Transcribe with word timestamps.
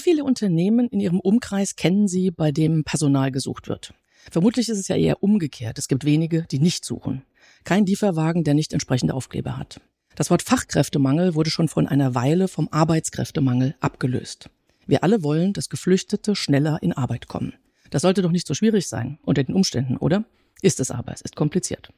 Wie 0.00 0.04
viele 0.12 0.24
Unternehmen 0.24 0.88
in 0.88 0.98
Ihrem 0.98 1.20
Umkreis 1.20 1.76
kennen 1.76 2.08
Sie, 2.08 2.30
bei 2.30 2.52
dem 2.52 2.84
Personal 2.84 3.30
gesucht 3.30 3.68
wird? 3.68 3.92
Vermutlich 4.30 4.70
ist 4.70 4.78
es 4.78 4.88
ja 4.88 4.96
eher 4.96 5.22
umgekehrt. 5.22 5.76
Es 5.76 5.88
gibt 5.88 6.06
wenige, 6.06 6.46
die 6.50 6.58
nicht 6.58 6.86
suchen. 6.86 7.20
Kein 7.64 7.84
Lieferwagen, 7.84 8.42
der 8.42 8.54
nicht 8.54 8.72
entsprechende 8.72 9.12
Aufkleber 9.12 9.58
hat. 9.58 9.82
Das 10.14 10.30
Wort 10.30 10.40
Fachkräftemangel 10.40 11.34
wurde 11.34 11.50
schon 11.50 11.68
vor 11.68 11.86
einer 11.86 12.14
Weile 12.14 12.48
vom 12.48 12.70
Arbeitskräftemangel 12.70 13.74
abgelöst. 13.80 14.48
Wir 14.86 15.04
alle 15.04 15.22
wollen, 15.22 15.52
dass 15.52 15.68
Geflüchtete 15.68 16.34
schneller 16.34 16.78
in 16.80 16.94
Arbeit 16.94 17.28
kommen. 17.28 17.52
Das 17.90 18.00
sollte 18.00 18.22
doch 18.22 18.32
nicht 18.32 18.46
so 18.46 18.54
schwierig 18.54 18.88
sein 18.88 19.18
unter 19.22 19.44
den 19.44 19.54
Umständen, 19.54 19.98
oder? 19.98 20.24
Ist 20.62 20.80
es 20.80 20.90
aber, 20.90 21.12
es 21.12 21.20
ist 21.20 21.36
kompliziert. 21.36 21.92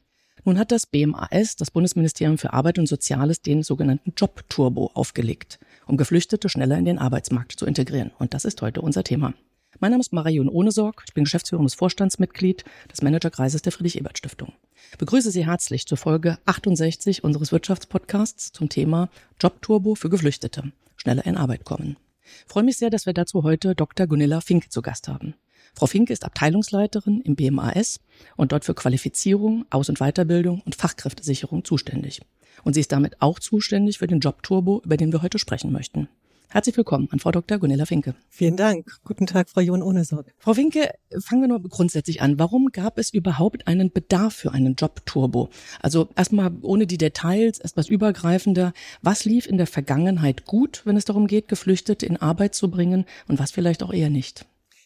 Nun 0.44 0.58
hat 0.58 0.72
das 0.72 0.86
BMAS, 0.86 1.54
das 1.56 1.70
Bundesministerium 1.70 2.36
für 2.36 2.52
Arbeit 2.52 2.80
und 2.80 2.88
Soziales, 2.88 3.42
den 3.42 3.62
sogenannten 3.62 4.12
Job-Turbo 4.16 4.90
aufgelegt, 4.94 5.60
um 5.86 5.96
Geflüchtete 5.96 6.48
schneller 6.48 6.76
in 6.76 6.84
den 6.84 6.98
Arbeitsmarkt 6.98 7.52
zu 7.52 7.64
integrieren. 7.64 8.10
Und 8.18 8.34
das 8.34 8.44
ist 8.44 8.60
heute 8.60 8.80
unser 8.80 9.04
Thema. 9.04 9.34
Mein 9.78 9.92
Name 9.92 10.00
ist 10.00 10.12
Marion 10.12 10.48
Ohnesorg, 10.48 11.04
ich 11.06 11.14
bin 11.14 11.24
geschäftsführendes 11.24 11.74
Vorstandsmitglied 11.74 12.64
des 12.90 13.02
Managerkreises 13.02 13.62
der 13.62 13.70
Friedrich-Ebert-Stiftung. 13.70 14.52
Begrüße 14.98 15.30
Sie 15.30 15.46
herzlich 15.46 15.86
zur 15.86 15.96
Folge 15.96 16.38
68 16.44 17.22
unseres 17.22 17.52
Wirtschaftspodcasts 17.52 18.52
zum 18.52 18.68
Thema 18.68 19.10
Job-Turbo 19.40 19.94
für 19.94 20.10
Geflüchtete, 20.10 20.72
schneller 20.96 21.24
in 21.24 21.36
Arbeit 21.36 21.64
kommen. 21.64 21.96
Ich 22.24 22.52
freue 22.52 22.64
mich 22.64 22.78
sehr, 22.78 22.90
dass 22.90 23.06
wir 23.06 23.14
dazu 23.14 23.44
heute 23.44 23.76
Dr. 23.76 24.08
Gunilla 24.08 24.40
Fink 24.40 24.72
zu 24.72 24.82
Gast 24.82 25.06
haben. 25.06 25.34
Frau 25.74 25.86
Finke 25.86 26.12
ist 26.12 26.24
Abteilungsleiterin 26.24 27.20
im 27.22 27.34
BMAS 27.34 28.00
und 28.36 28.52
dort 28.52 28.64
für 28.64 28.74
Qualifizierung, 28.74 29.64
Aus- 29.70 29.88
und 29.88 29.98
Weiterbildung 29.98 30.62
und 30.64 30.74
Fachkräftesicherung 30.74 31.64
zuständig. 31.64 32.20
Und 32.62 32.74
sie 32.74 32.80
ist 32.80 32.92
damit 32.92 33.20
auch 33.20 33.38
zuständig 33.38 33.98
für 33.98 34.06
den 34.06 34.20
Job 34.20 34.42
Turbo, 34.42 34.82
über 34.84 34.96
den 34.96 35.12
wir 35.12 35.22
heute 35.22 35.38
sprechen 35.38 35.72
möchten. 35.72 36.08
Herzlich 36.52 36.76
willkommen 36.76 37.08
an 37.10 37.18
Frau 37.18 37.30
Dr. 37.30 37.58
Gunilla 37.58 37.86
Finke. 37.86 38.14
Vielen 38.28 38.58
Dank. 38.58 38.98
Guten 39.04 39.26
Tag, 39.26 39.48
Frau 39.48 39.62
John 39.62 39.82
Ohnesorg. 39.82 40.34
Frau 40.36 40.52
Finke, 40.52 40.90
fangen 41.18 41.40
wir 41.40 41.48
nur 41.48 41.62
grundsätzlich 41.62 42.20
an. 42.20 42.38
Warum 42.38 42.66
gab 42.66 42.98
es 42.98 43.08
überhaupt 43.08 43.66
einen 43.66 43.90
Bedarf 43.90 44.34
für 44.34 44.52
einen 44.52 44.74
Job-Turbo? 44.74 45.48
Also 45.80 46.10
erstmal 46.14 46.52
ohne 46.60 46.86
die 46.86 46.98
Details, 46.98 47.58
etwas 47.58 47.88
übergreifender. 47.88 48.74
Was 49.00 49.24
lief 49.24 49.46
in 49.46 49.56
der 49.56 49.66
Vergangenheit 49.66 50.44
gut, 50.44 50.82
wenn 50.84 50.98
es 50.98 51.06
darum 51.06 51.26
geht, 51.26 51.48
Geflüchtete 51.48 52.04
in 52.04 52.18
Arbeit 52.18 52.54
zu 52.54 52.70
bringen 52.70 53.06
und 53.28 53.38
was 53.38 53.50
vielleicht 53.50 53.82
auch 53.82 53.94
eher 53.94 54.10
nicht? 54.10 54.44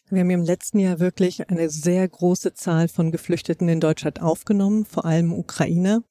Wir 0.09 0.21
haben 0.21 0.29
im 0.29 0.43
letzten 0.43 0.79
Jahr 0.79 1.01
wirklich 1.01 1.49
eine 1.49 1.69
sehr 1.69 2.07
große 2.07 2.53
Zahl 2.53 2.87
von 2.87 3.11
Geflüchteten 3.11 3.67
in 3.67 3.81
Deutschland 3.81 4.21
aufgenommen, 4.21 4.85
vor 4.85 5.03
allem 5.03 5.33
Ukrainer. 5.33 6.01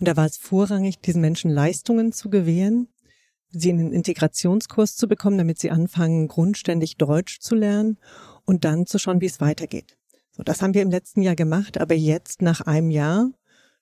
Und 0.00 0.08
da 0.08 0.16
war 0.16 0.26
es 0.26 0.36
vorrangig, 0.36 0.98
diesen 0.98 1.20
Menschen 1.20 1.52
Leistungen 1.52 2.10
zu 2.10 2.30
gewähren, 2.30 2.88
sie 3.50 3.70
in 3.70 3.78
den 3.78 3.92
Integrationskurs 3.92 4.96
zu 4.96 5.06
bekommen, 5.06 5.38
damit 5.38 5.60
sie 5.60 5.70
anfangen, 5.70 6.26
grundständig 6.26 6.96
Deutsch 6.96 7.38
zu 7.38 7.54
lernen 7.54 7.98
und 8.44 8.64
dann 8.64 8.86
zu 8.86 8.98
schauen, 8.98 9.20
wie 9.20 9.26
es 9.26 9.40
weitergeht. 9.40 9.96
So, 10.32 10.42
das 10.42 10.60
haben 10.60 10.74
wir 10.74 10.82
im 10.82 10.90
letzten 10.90 11.22
Jahr 11.22 11.36
gemacht, 11.36 11.78
aber 11.78 11.94
jetzt 11.94 12.42
nach 12.42 12.60
einem 12.62 12.90
Jahr 12.90 13.30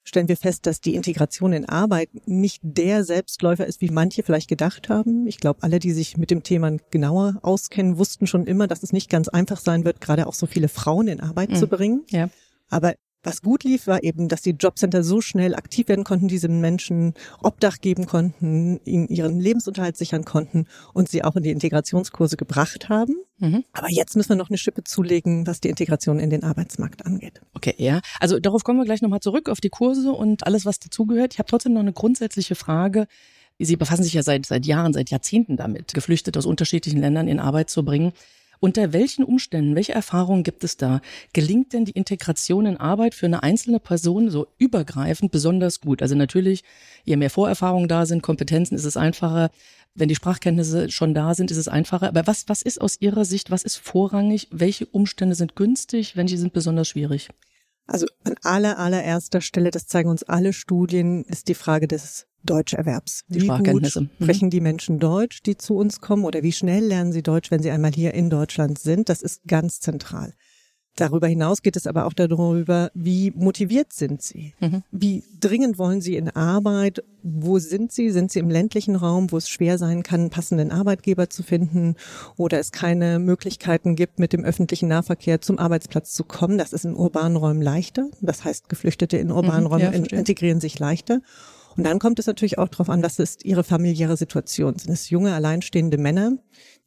stellen 0.05 0.29
wir 0.29 0.37
fest, 0.37 0.67
dass 0.67 0.81
die 0.81 0.95
Integration 0.95 1.53
in 1.53 1.69
Arbeit 1.69 2.11
nicht 2.27 2.61
der 2.63 3.05
Selbstläufer 3.05 3.67
ist, 3.67 3.81
wie 3.81 3.91
manche 3.91 4.23
vielleicht 4.23 4.49
gedacht 4.49 4.89
haben. 4.89 5.27
Ich 5.27 5.39
glaube, 5.39 5.63
alle, 5.63 5.79
die 5.79 5.93
sich 5.93 6.17
mit 6.17 6.31
dem 6.31 6.43
Thema 6.43 6.77
genauer 6.91 7.39
auskennen, 7.43 7.99
wussten 7.99 8.27
schon 8.27 8.47
immer, 8.47 8.67
dass 8.67 8.83
es 8.83 8.93
nicht 8.93 9.11
ganz 9.11 9.29
einfach 9.29 9.59
sein 9.59 9.85
wird, 9.85 10.01
gerade 10.01 10.27
auch 10.27 10.35
so 10.35 10.47
viele 10.47 10.69
Frauen 10.69 11.09
in 11.09 11.21
Arbeit 11.21 11.51
mhm. 11.51 11.57
zu 11.57 11.67
bringen. 11.67 12.05
Ja. 12.11 12.29
Aber 12.69 12.95
was 13.23 13.43
gut 13.43 13.65
lief, 13.65 13.87
war 13.87 14.03
eben, 14.03 14.29
dass 14.29 14.43
die 14.43 14.51
Jobcenter 14.51 15.03
so 15.05 15.21
schnell 15.21 15.55
aktiv 15.55 15.89
werden 15.89 16.05
konnten, 16.05 16.29
diesen 16.29 16.61
Menschen 16.61 17.15
Obdach 17.43 17.79
geben 17.81 18.07
konnten, 18.07 18.81
ihnen 18.85 19.09
ihren 19.09 19.39
Lebensunterhalt 19.39 19.97
sichern 19.97 20.25
konnten 20.25 20.67
und 20.93 21.09
sie 21.09 21.23
auch 21.25 21.37
in 21.37 21.43
die 21.43 21.51
Integrationskurse 21.51 22.37
gebracht 22.37 22.89
haben. 22.89 23.15
Mhm. 23.39 23.65
Aber 23.73 23.89
jetzt 23.91 24.17
müssen 24.17 24.31
wir 24.31 24.37
noch 24.37 24.51
eine 24.51 24.59
Schippe 24.59 24.85
zulegen, 24.85 25.47
was 25.47 25.61
die 25.61 25.69
Integration 25.69 26.19
in 26.19 26.31
den 26.31 26.43
Arbeitsmarkt 26.43 27.07
angeht. 27.07 27.41
Okay, 27.55 27.75
ja. 27.79 28.01
Also 28.21 28.39
darauf 28.39 28.65
kommen 28.65 28.79
wir 28.79 28.85
gleich 28.85 29.03
nochmal 29.03 29.21
zurück, 29.21 29.49
auf 29.49 29.61
die 29.61 29.71
Kurse 29.71 30.13
und 30.13 30.47
alles, 30.47 30.67
was 30.67 30.79
dazugehört. 30.79 31.35
Ich 31.35 31.39
habe 31.39 31.49
trotzdem 31.49 31.73
noch 31.73 31.81
eine 31.81 31.93
grundsätzliche 31.93 32.55
Frage. 32.55 33.07
Sie 33.59 33.77
befassen 33.77 34.03
sich 34.03 34.15
ja 34.15 34.23
seit, 34.23 34.47
seit 34.47 34.67
Jahren, 34.67 34.93
seit 34.93 35.11
Jahrzehnten 35.11 35.57
damit, 35.57 35.95
Geflüchtete 35.95 36.39
aus 36.39 36.47
unterschiedlichen 36.47 37.01
Ländern 37.01 37.29
in 37.29 37.39
Arbeit 37.39 37.71
zu 37.71 37.85
bringen. 37.85 38.13
Unter 38.65 38.93
welchen 38.93 39.25
Umständen, 39.25 39.75
welche 39.75 39.93
Erfahrungen 39.93 40.45
gibt 40.45 40.63
es 40.63 40.77
da? 40.77 41.01
Gelingt 41.33 41.73
denn 41.73 41.85
die 41.85 41.91
Integration 41.91 42.65
in 42.65 42.77
Arbeit 42.77 43.13
für 43.13 43.27
eine 43.27 43.43
einzelne 43.43 43.81
Person 43.81 44.31
so 44.31 44.47
übergreifend 44.57 45.33
besonders 45.33 45.81
gut? 45.81 46.01
Also 46.01 46.15
natürlich, 46.15 46.63
je 47.03 47.17
mehr 47.17 47.29
Vorerfahrungen 47.29 47.89
da 47.89 48.07
sind, 48.07 48.23
Kompetenzen, 48.23 48.77
ist 48.77 48.85
es 48.85 48.97
einfacher. 48.97 49.51
Wenn 49.97 50.09
die 50.09 50.15
Sprachkenntnisse 50.15 50.93
schon 50.93 51.13
da 51.13 51.35
sind, 51.35 51.51
ist 51.51 51.57
es 51.57 51.67
einfacher. 51.67 52.07
Aber 52.07 52.29
was, 52.29 52.49
was 52.49 52.63
ist 52.63 52.81
aus 52.81 53.01
Ihrer 53.01 53.25
Sicht, 53.25 53.51
was 53.51 53.65
ist 53.65 53.79
vorrangig? 53.79 54.47
Welche 54.53 54.87
Umstände 54.87 55.35
sind 55.35 55.57
günstig? 55.57 56.15
Welche 56.15 56.39
sind 56.39 56.53
besonders 56.53 56.87
schwierig? 56.87 57.31
Also 57.89 58.07
an 58.23 58.37
aller, 58.45 58.79
allererster 58.79 59.41
Stelle, 59.41 59.73
das 59.73 59.89
zeigen 59.89 60.09
uns 60.09 60.23
alle 60.23 60.53
Studien, 60.53 61.25
ist 61.25 61.49
die 61.49 61.55
Frage 61.55 61.89
des 61.89 62.29
Deutscherwerbs. 62.45 63.25
Die 63.29 63.43
wie 63.43 63.49
gut 63.49 63.95
mhm. 63.95 64.11
sprechen 64.21 64.51
die 64.51 64.61
Menschen 64.61 64.99
Deutsch, 64.99 65.43
die 65.43 65.57
zu 65.57 65.77
uns 65.77 66.01
kommen, 66.01 66.25
oder 66.25 66.43
wie 66.43 66.53
schnell 66.53 66.85
lernen 66.85 67.13
sie 67.13 67.23
Deutsch, 67.23 67.51
wenn 67.51 67.63
sie 67.63 67.71
einmal 67.71 67.93
hier 67.93 68.15
in 68.15 68.31
Deutschland 68.31 68.79
sind? 68.79 69.09
Das 69.09 69.23
ist 69.23 69.43
ganz 69.47 69.81
zentral. 69.81 70.33
Darüber 70.97 71.27
hinaus 71.27 71.63
geht 71.63 71.77
es 71.77 71.87
aber 71.87 72.05
auch 72.05 72.13
darüber, 72.13 72.91
wie 72.93 73.31
motiviert 73.31 73.95
sind 73.95 74.21
Sie? 74.21 74.53
Mhm. 74.61 74.83
Wie 74.91 75.25
dringend 75.41 75.79
wollen 75.79 76.03
Sie 76.03 76.17
in 76.17 76.29
Arbeit? 76.29 77.03
Wo 77.23 77.59
sind 77.59 77.93
Sie? 77.93 78.11
Sind 78.11 78.31
Sie 78.31 78.41
im 78.41 78.51
ländlichen 78.51 78.95
Raum, 78.97 79.33
wo 79.33 79.39
es 79.39 79.49
schwer 79.49 79.79
sein 79.79 80.03
kann, 80.03 80.21
einen 80.21 80.31
passenden 80.31 80.71
Arbeitgeber 80.71 81.31
zu 81.31 81.43
finden 81.43 81.97
oder 82.37 82.59
es 82.59 82.73
keine 82.73 83.19
Möglichkeiten 83.19 83.97
gibt, 83.97 84.19
mit 84.19 84.35
dem 84.35 84.45
öffentlichen 84.45 84.89
Nahverkehr 84.89 85.41
zum 85.41 85.59
Arbeitsplatz 85.59 86.13
zu 86.13 86.25
kommen? 86.25 86.59
Das 86.59 86.75
ist 86.75 86.85
in 86.85 86.95
urbanen 86.95 87.39
Räumen 87.39 87.63
leichter. 87.63 88.11
Das 88.21 88.45
heißt, 88.45 88.69
Geflüchtete 88.69 89.17
in 89.17 89.31
urbanen 89.31 89.65
mhm, 89.65 89.69
Räumen 89.69 90.05
ja, 90.05 90.19
integrieren 90.19 90.61
sich 90.61 90.79
leichter. 90.79 91.23
Und 91.77 91.85
dann 91.85 91.99
kommt 91.99 92.19
es 92.19 92.27
natürlich 92.27 92.59
auch 92.59 92.69
darauf 92.69 92.91
an, 92.91 93.03
was 93.03 93.19
ist 93.19 93.45
ihre 93.45 93.65
familiäre 93.65 94.17
Situation. 94.17 94.79
Sind 94.79 94.93
es 94.93 95.11
junge, 95.11 95.35
alleinstehende 95.35 95.99
Männer, 95.99 96.33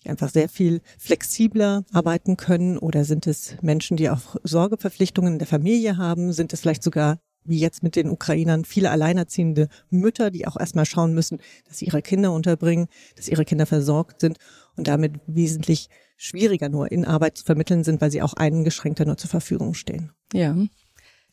die 0.04 0.10
einfach 0.10 0.30
sehr 0.30 0.50
viel 0.50 0.82
flexibler 1.00 1.84
arbeiten 1.92 2.38
können? 2.38 2.78
Oder 2.78 3.06
sind 3.06 3.28
es 3.28 3.56
Menschen, 3.62 3.98
die 3.98 4.10
auch 4.10 4.36
Sorgeverpflichtungen 4.44 5.34
in 5.34 5.40
der 5.40 5.48
Familie 5.48 5.98
haben? 5.98 6.34
Sind 6.34 6.54
es 6.54 6.62
vielleicht 6.62 6.84
sogar 6.84 7.20
wie 7.46 7.60
jetzt 7.60 7.84
mit 7.84 7.96
den 7.96 8.10
Ukrainern, 8.10 8.66
viele 8.66 8.90
alleinerziehende 8.90 9.70
Mütter, 9.90 10.32
die 10.32 10.48
auch 10.48 10.58
erstmal 10.58 10.86
schauen 10.86 11.14
müssen, 11.14 11.40
dass 11.68 11.78
sie 11.78 11.86
ihre 11.86 12.02
Kinder 12.02 12.32
unterbringen, 12.32 12.88
dass 13.16 13.28
ihre 13.28 13.46
Kinder 13.46 13.68
versorgt 13.68 14.20
sind 14.20 14.38
und 14.76 14.88
damit 14.88 15.20
wesentlich 15.28 15.90
schwieriger 16.18 16.70
nur 16.70 16.92
in 16.92 17.06
Arbeit 17.06 17.38
zu 17.38 17.46
vermitteln 17.46 17.84
sind, 17.84 18.02
weil 18.02 18.12
sie 18.12 18.22
auch 18.22 18.34
eingeschränkter 18.34 19.06
nur 19.06 19.18
zur 19.18 19.30
Verfügung 19.30 19.74
stehen. 19.74 20.12
Ja, 20.34 20.56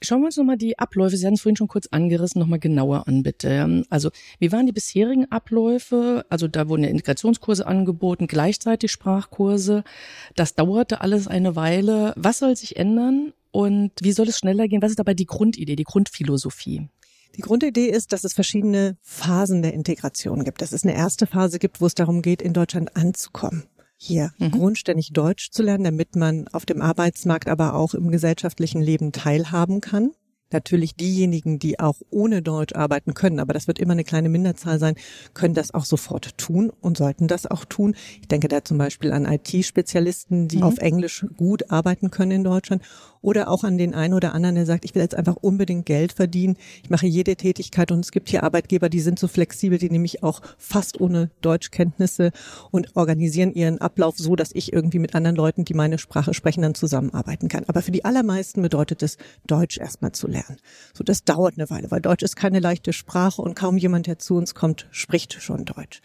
Schauen 0.05 0.21
wir 0.21 0.27
uns 0.27 0.37
nochmal 0.37 0.57
die 0.57 0.79
Abläufe, 0.79 1.17
Sie 1.17 1.25
hatten 1.25 1.35
es 1.35 1.43
vorhin 1.43 1.57
schon 1.57 1.69
kurz 1.69 1.87
angerissen, 1.87 2.41
nochmal 2.41 2.59
genauer 2.59 3.07
an, 3.07 3.23
bitte. 3.23 3.85
Also, 3.89 4.11
wie 4.39 4.51
waren 4.51 4.67
die 4.67 4.73
bisherigen 4.73 5.31
Abläufe? 5.31 6.27
Also, 6.29 6.49
da 6.49 6.69
wurden 6.69 6.83
ja 6.83 6.91
Integrationskurse 6.91 7.67
angeboten, 7.67 8.27
gleichzeitig 8.27 8.91
Sprachkurse. 8.91 9.85
Das 10.35 10.55
dauerte 10.55 11.01
alles 11.01 11.29
eine 11.29 11.55
Weile. 11.55 12.13
Was 12.17 12.39
soll 12.39 12.57
sich 12.57 12.77
ändern? 12.77 13.33
Und 13.53 13.93
wie 14.01 14.13
soll 14.13 14.29
es 14.29 14.39
schneller 14.39 14.67
gehen? 14.67 14.83
Was 14.83 14.91
ist 14.91 14.99
dabei 14.99 15.15
die 15.15 15.27
Grundidee, 15.27 15.77
die 15.77 15.85
Grundphilosophie? 15.85 16.89
Die 17.37 17.43
Grundidee 17.43 17.87
ist, 17.87 18.13
dass 18.13 18.25
es 18.25 18.35
verschiedene 18.35 18.97
Phasen 19.01 19.63
der 19.63 19.73
Integration 19.73 20.45
gibt. 20.45 20.61
Dass 20.61 20.73
es 20.73 20.85
eine 20.85 20.95
erste 20.95 21.27
Phase 21.27 21.59
gibt, 21.59 21.81
wo 21.81 21.87
es 21.87 21.95
darum 21.95 22.23
geht, 22.23 22.43
in 22.43 22.53
Deutschland 22.53 22.97
anzukommen 22.97 23.65
hier 24.03 24.33
mhm. 24.39 24.51
grundständig 24.51 25.13
Deutsch 25.13 25.51
zu 25.51 25.63
lernen, 25.63 25.85
damit 25.85 26.17
man 26.17 26.49
auf 26.49 26.67
dem 26.67 26.83
Arbeitsmarkt, 26.83 27.49
aber 27.49 27.75
auch 27.75 27.95
im 27.95 28.11
gesellschaftlichen 28.11 28.83
Leben 28.83 29.13
teilhaben 29.13 29.81
kann. 29.81 30.11
Natürlich 30.51 30.97
diejenigen, 30.97 31.59
die 31.59 31.81
auch 31.81 31.97
ohne 32.11 32.43
Deutsch 32.43 32.75
arbeiten 32.75 33.15
können, 33.15 33.41
aber 33.41 33.55
das 33.55 33.69
wird 33.69 33.79
immer 33.79 33.93
eine 33.93 34.05
kleine 34.05 34.29
Minderzahl 34.29 34.79
sein, 34.79 34.97
können 35.33 35.55
das 35.55 35.73
auch 35.73 35.87
sofort 35.87 36.37
tun 36.37 36.71
und 36.81 36.99
sollten 36.99 37.27
das 37.27 37.47
auch 37.47 37.65
tun. 37.65 37.95
Ich 38.21 38.29
denke 38.29 38.49
da 38.49 38.63
zum 38.63 38.77
Beispiel 38.77 39.13
an 39.13 39.25
IT-Spezialisten, 39.25 40.49
die 40.49 40.59
mhm. 40.59 40.63
auf 40.65 40.79
Englisch 40.79 41.25
gut 41.37 41.71
arbeiten 41.71 42.11
können 42.11 42.33
in 42.33 42.45
Deutschland 42.45 42.83
oder 43.23 43.49
auch 43.49 43.65
an 43.65 43.79
den 43.79 43.95
einen 43.95 44.15
oder 44.15 44.35
anderen, 44.35 44.57
der 44.57 44.67
sagt, 44.67 44.85
ich 44.85 44.95
will 44.95 45.03
jetzt 45.03 45.15
einfach 45.15 45.37
unbedingt 45.37 45.87
Geld 45.87 46.13
verdienen. 46.13 46.57
Ich 46.83 46.91
mache 46.91 47.07
jede 47.07 47.37
Tätigkeit 47.37 47.91
und 47.91 48.01
es 48.01 48.11
gibt 48.11 48.29
hier 48.29 48.43
Arbeitgeber, 48.43 48.89
die 48.89 49.01
sind 49.01 49.19
so 49.19 49.29
flexibel, 49.29 49.79
die 49.79 49.91
nämlich 49.91 50.23
auch 50.23 50.43
fast 50.59 51.01
ohne 51.01 51.31
Deutschkenntnisse 51.41 52.33
und 52.71 52.95
organisieren 52.97 53.55
ihren 53.55 53.81
Ablauf 53.81 54.19
so, 54.19 54.37
dass 54.37 54.51
ich 54.53 54.73
irgendwie 54.73 54.99
mit 54.99 55.15
anderen 55.15 55.37
Leuten, 55.37 55.65
die 55.65 55.75
meine 55.75 55.99
Sprache 55.99 56.35
sprechen, 56.35 56.63
dann 56.63 56.75
zusammenarbeiten 56.75 57.49
kann. 57.49 57.65
Aber 57.69 57.83
für 57.83 57.93
die 57.93 58.05
allermeisten 58.05 58.61
bedeutet 58.61 59.03
es, 59.03 59.17
Deutsch 59.47 59.79
erstmal 59.79 60.13
zu 60.13 60.27
lernen. 60.27 60.59
So, 60.93 61.05
das 61.05 61.25
dauert 61.25 61.55
eine 61.57 61.71
Weile, 61.71 61.91
weil 61.91 62.01
Deutsch 62.01 62.23
ist 62.23 62.37
keine 62.37 62.61
leichte 62.61 62.93
Sprache 62.93 63.41
und 63.41 63.55
kaum 63.55 63.77
jemand, 63.77 64.07
der 64.07 64.19
zu 64.19 64.35
uns 64.35 64.55
kommt, 64.55 64.89
spricht 64.91 65.35
schon 65.35 65.65
Deutsch. 65.65 66.03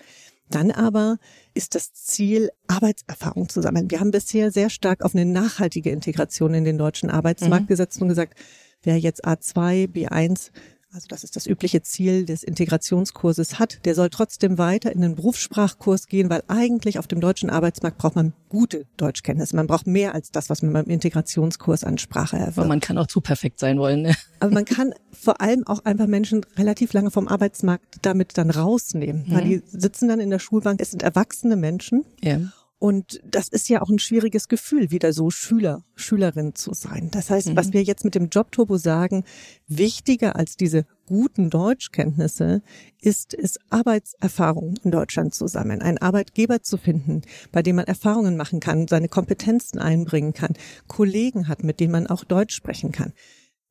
Dann 0.49 0.71
aber 0.71 1.17
ist 1.53 1.75
das 1.75 1.93
Ziel, 1.93 2.51
Arbeitserfahrung 2.67 3.49
zu 3.49 3.61
sammeln. 3.61 3.91
Wir 3.91 3.99
haben 3.99 4.11
bisher 4.11 4.51
sehr 4.51 4.69
stark 4.69 5.03
auf 5.03 5.13
eine 5.13 5.25
nachhaltige 5.25 5.89
Integration 5.89 6.53
in 6.53 6.63
den 6.63 6.77
deutschen 6.77 7.09
Arbeitsmarkt 7.09 7.65
mhm. 7.65 7.67
gesetzt 7.67 8.01
und 8.01 8.07
gesagt, 8.07 8.37
wer 8.83 8.97
jetzt 8.97 9.25
A2, 9.25 9.87
B1 9.87 10.51
also 10.93 11.07
das 11.09 11.23
ist 11.23 11.35
das 11.35 11.45
übliche 11.45 11.81
Ziel 11.81 12.25
des 12.25 12.43
Integrationskurses 12.43 13.59
hat, 13.59 13.85
der 13.85 13.93
soll 13.93 14.09
trotzdem 14.09 14.57
weiter 14.57 14.91
in 14.91 15.01
den 15.01 15.15
Berufssprachkurs 15.15 16.07
gehen, 16.07 16.29
weil 16.29 16.43
eigentlich 16.47 16.97
auf 16.97 17.07
dem 17.07 17.19
deutschen 17.19 17.49
Arbeitsmarkt 17.49 17.97
braucht 17.97 18.15
man 18.15 18.33
gute 18.49 18.85
Deutschkenntnisse. 18.95 19.55
Man 19.55 19.67
braucht 19.67 19.85
mehr 19.85 20.15
als 20.15 20.31
das, 20.31 20.49
was 20.49 20.61
man 20.61 20.71
beim 20.73 20.85
Integrationskurs 20.85 21.83
an 21.83 21.97
Sprache 21.97 22.37
erwirbt. 22.37 22.59
Aber 22.59 22.67
man 22.67 22.79
kann 22.79 22.97
auch 22.97 23.07
zu 23.07 23.19
perfekt 23.19 23.59
sein 23.59 23.79
wollen. 23.79 24.03
Ne? 24.03 24.15
Aber 24.39 24.51
man 24.51 24.65
kann 24.65 24.93
vor 25.11 25.41
allem 25.41 25.67
auch 25.67 25.83
einfach 25.83 26.07
Menschen 26.07 26.45
relativ 26.55 26.93
lange 26.93 27.11
vom 27.11 27.27
Arbeitsmarkt 27.27 27.97
damit 28.03 28.37
dann 28.37 28.49
rausnehmen, 28.49 29.25
mhm. 29.27 29.33
weil 29.33 29.43
die 29.43 29.63
sitzen 29.67 30.07
dann 30.07 30.21
in 30.21 30.29
der 30.29 30.39
Schulbank, 30.39 30.81
es 30.81 30.91
sind 30.91 31.03
erwachsene 31.03 31.57
Menschen. 31.57 32.05
Ja. 32.23 32.39
Und 32.79 33.19
das 33.23 33.47
ist 33.47 33.69
ja 33.69 33.81
auch 33.81 33.89
ein 33.89 33.97
schwieriges 33.97 34.47
Gefühl, 34.47 34.91
wieder 34.91 35.11
so 35.11 35.31
Schüler, 35.31 35.83
Schülerin 35.95 36.53
zu 36.53 36.73
sein. 36.73 37.09
Das 37.11 37.31
heißt, 37.31 37.49
mhm. 37.49 37.55
was 37.55 37.73
wir 37.73 37.81
jetzt 37.81 38.05
mit 38.05 38.13
dem 38.13 38.29
Jobturbo 38.29 38.77
sagen, 38.77 39.23
wichtiger 39.67 40.35
als 40.35 40.57
diese 40.57 40.85
guten 41.07 41.49
Deutschkenntnisse 41.49 42.61
ist 43.01 43.33
es, 43.33 43.57
Arbeitserfahrung 43.71 44.75
in 44.83 44.91
Deutschland 44.91 45.33
zu 45.33 45.47
sammeln, 45.47 45.81
einen 45.81 45.97
Arbeitgeber 45.97 46.61
zu 46.61 46.77
finden, 46.77 47.23
bei 47.51 47.63
dem 47.63 47.77
man 47.77 47.85
Erfahrungen 47.85 48.37
machen 48.37 48.59
kann, 48.59 48.87
seine 48.87 49.07
Kompetenzen 49.07 49.79
einbringen 49.79 50.33
kann, 50.33 50.53
Kollegen 50.87 51.47
hat, 51.47 51.63
mit 51.63 51.79
denen 51.79 51.93
man 51.93 52.07
auch 52.07 52.23
Deutsch 52.23 52.53
sprechen 52.53 52.91
kann. 52.91 53.13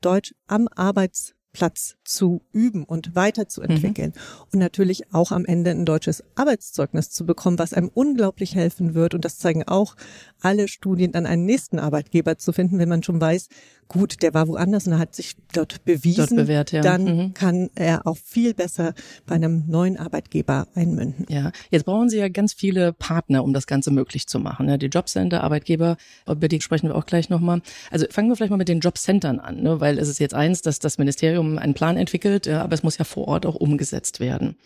Deutsch 0.00 0.34
am 0.48 0.66
Arbeits 0.74 1.34
Platz 1.56 1.96
zu 2.04 2.42
üben 2.52 2.84
und 2.84 3.14
weiterzuentwickeln 3.14 4.12
mhm. 4.14 4.42
und 4.52 4.58
natürlich 4.58 5.14
auch 5.14 5.32
am 5.32 5.46
Ende 5.46 5.70
ein 5.70 5.86
deutsches 5.86 6.22
Arbeitszeugnis 6.34 7.08
zu 7.08 7.24
bekommen, 7.24 7.58
was 7.58 7.72
einem 7.72 7.90
unglaublich 7.94 8.54
helfen 8.54 8.92
wird. 8.94 9.14
Und 9.14 9.24
das 9.24 9.38
zeigen 9.38 9.66
auch 9.66 9.96
alle 10.42 10.68
Studien, 10.68 11.12
dann 11.12 11.24
einen 11.24 11.46
nächsten 11.46 11.78
Arbeitgeber 11.78 12.36
zu 12.36 12.52
finden, 12.52 12.78
wenn 12.78 12.90
man 12.90 13.02
schon 13.02 13.22
weiß, 13.22 13.48
gut, 13.88 14.22
der 14.22 14.34
war 14.34 14.48
woanders 14.48 14.86
und 14.86 14.94
er 14.94 14.98
hat 14.98 15.14
sich 15.14 15.36
dort 15.52 15.84
bewiesen, 15.84 16.36
dort 16.36 16.46
bewährt, 16.46 16.72
ja. 16.72 16.80
dann 16.80 17.04
mhm. 17.04 17.34
kann 17.34 17.70
er 17.74 18.06
auch 18.06 18.16
viel 18.16 18.52
besser 18.52 18.94
bei 19.26 19.36
einem 19.36 19.64
neuen 19.66 19.96
Arbeitgeber 19.96 20.66
einmünden. 20.74 21.24
Ja, 21.28 21.52
jetzt 21.70 21.84
brauchen 21.84 22.08
Sie 22.10 22.18
ja 22.18 22.28
ganz 22.28 22.52
viele 22.52 22.92
Partner, 22.92 23.44
um 23.44 23.52
das 23.52 23.66
Ganze 23.66 23.90
möglich 23.90 24.26
zu 24.26 24.38
machen. 24.40 24.66
Ne? 24.66 24.78
Die 24.78 24.86
Jobcenter, 24.86 25.42
Arbeitgeber, 25.42 25.96
über 26.28 26.48
die 26.48 26.60
sprechen 26.60 26.88
wir 26.88 26.96
auch 26.96 27.06
gleich 27.06 27.30
nochmal. 27.30 27.62
Also 27.90 28.06
fangen 28.10 28.28
wir 28.28 28.36
vielleicht 28.36 28.50
mal 28.50 28.56
mit 28.56 28.68
den 28.68 28.80
Jobcentern 28.80 29.38
an, 29.38 29.62
ne? 29.62 29.80
weil 29.80 29.98
es 29.98 30.08
ist 30.08 30.18
jetzt 30.18 30.34
eins, 30.34 30.62
dass 30.62 30.78
das 30.80 30.98
Ministerium 30.98 31.45
einen 31.58 31.74
Plan 31.74 31.96
entwickelt, 31.96 32.48
aber 32.48 32.74
es 32.74 32.82
muss 32.82 32.98
ja 32.98 33.04
vor 33.04 33.28
Ort 33.28 33.46
auch 33.46 33.54
umgesetzt 33.54 34.20
werden. 34.20 34.56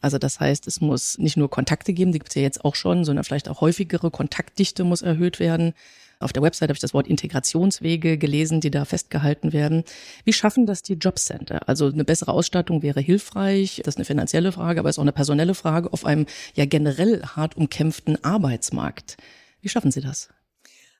Also 0.00 0.18
das 0.18 0.38
heißt, 0.38 0.66
es 0.66 0.82
muss 0.82 1.16
nicht 1.16 1.38
nur 1.38 1.48
Kontakte 1.48 1.94
geben, 1.94 2.12
die 2.12 2.18
gibt 2.18 2.30
es 2.30 2.34
ja 2.34 2.42
jetzt 2.42 2.64
auch 2.64 2.74
schon, 2.74 3.04
sondern 3.04 3.24
vielleicht 3.24 3.48
auch 3.48 3.62
häufigere 3.62 4.10
Kontaktdichte 4.10 4.84
muss 4.84 5.00
erhöht 5.00 5.40
werden. 5.40 5.72
Auf 6.20 6.32
der 6.32 6.42
Website 6.42 6.68
habe 6.68 6.76
ich 6.76 6.80
das 6.80 6.94
Wort 6.94 7.08
Integrationswege 7.08 8.18
gelesen, 8.18 8.60
die 8.60 8.70
da 8.70 8.84
festgehalten 8.84 9.52
werden. 9.52 9.84
Wie 10.24 10.32
schaffen 10.32 10.66
das 10.66 10.82
die 10.82 10.94
Jobcenter? 10.94 11.68
Also 11.68 11.86
eine 11.86 12.04
bessere 12.04 12.32
Ausstattung 12.32 12.82
wäre 12.82 13.00
hilfreich. 13.00 13.80
Das 13.84 13.94
ist 13.94 13.98
eine 13.98 14.04
finanzielle 14.04 14.52
Frage, 14.52 14.80
aber 14.80 14.88
es 14.88 14.96
ist 14.96 14.98
auch 14.98 15.04
eine 15.04 15.12
personelle 15.12 15.54
Frage 15.54 15.92
auf 15.92 16.04
einem 16.04 16.26
ja 16.54 16.66
generell 16.66 17.22
hart 17.22 17.56
umkämpften 17.56 18.22
Arbeitsmarkt. 18.22 19.16
Wie 19.60 19.68
schaffen 19.68 19.90
Sie 19.90 20.00
das? 20.00 20.28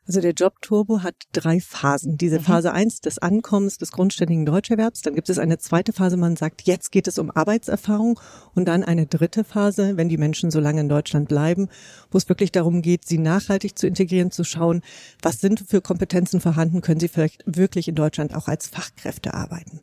Also 0.07 0.21
der 0.21 0.33
Job 0.33 0.61
Turbo 0.61 1.03
hat 1.03 1.15
drei 1.33 1.61
Phasen. 1.61 2.19
Diese 2.19 2.39
mhm. 2.39 2.45
Phase 2.45 2.73
eins 2.73 3.01
des 3.01 3.19
Ankommens 3.19 3.79
des 3.79 3.91
grundständigen 3.91 4.45
Deutscherwerbs. 4.45 5.01
Dann 5.01 5.15
gibt 5.15 5.31
es 5.31 5.39
eine 5.39 5.59
zweite 5.59 5.95
Phase, 5.95 6.19
man 6.19 6.37
sagt, 6.37 6.63
jetzt 6.63 6.93
geht 6.93 7.09
es 7.09 7.19
um 7.19 7.31
Arbeitserfahrung. 7.31 8.21
Und 8.55 8.67
dann 8.67 8.85
eine 8.85 9.07
dritte 9.07 9.45
Phase, 9.45 9.97
wenn 9.97 10.11
die 10.11 10.19
Menschen 10.19 10.51
so 10.51 10.61
lange 10.61 10.83
in 10.83 10.91
Deutschland 10.91 11.29
bleiben, 11.29 11.69
wo 12.11 12.19
es 12.19 12.29
wirklich 12.29 12.53
darum 12.53 12.83
geht, 12.83 13.07
sie 13.07 13.19
nachhaltig 13.19 13.79
zu 13.79 13.87
integrieren, 13.87 14.31
zu 14.31 14.45
schauen, 14.45 14.83
was 15.23 15.41
sind 15.41 15.65
für 15.67 15.81
Kompetenzen 15.81 16.41
vorhanden, 16.41 16.83
können 16.83 17.01
sie 17.01 17.09
vielleicht 17.09 17.43
wirklich 17.47 17.89
in 17.89 17.95
Deutschland 17.95 18.35
auch 18.35 18.49
als 18.49 18.69
Fachkräfte 18.69 19.33
arbeiten. 19.33 19.81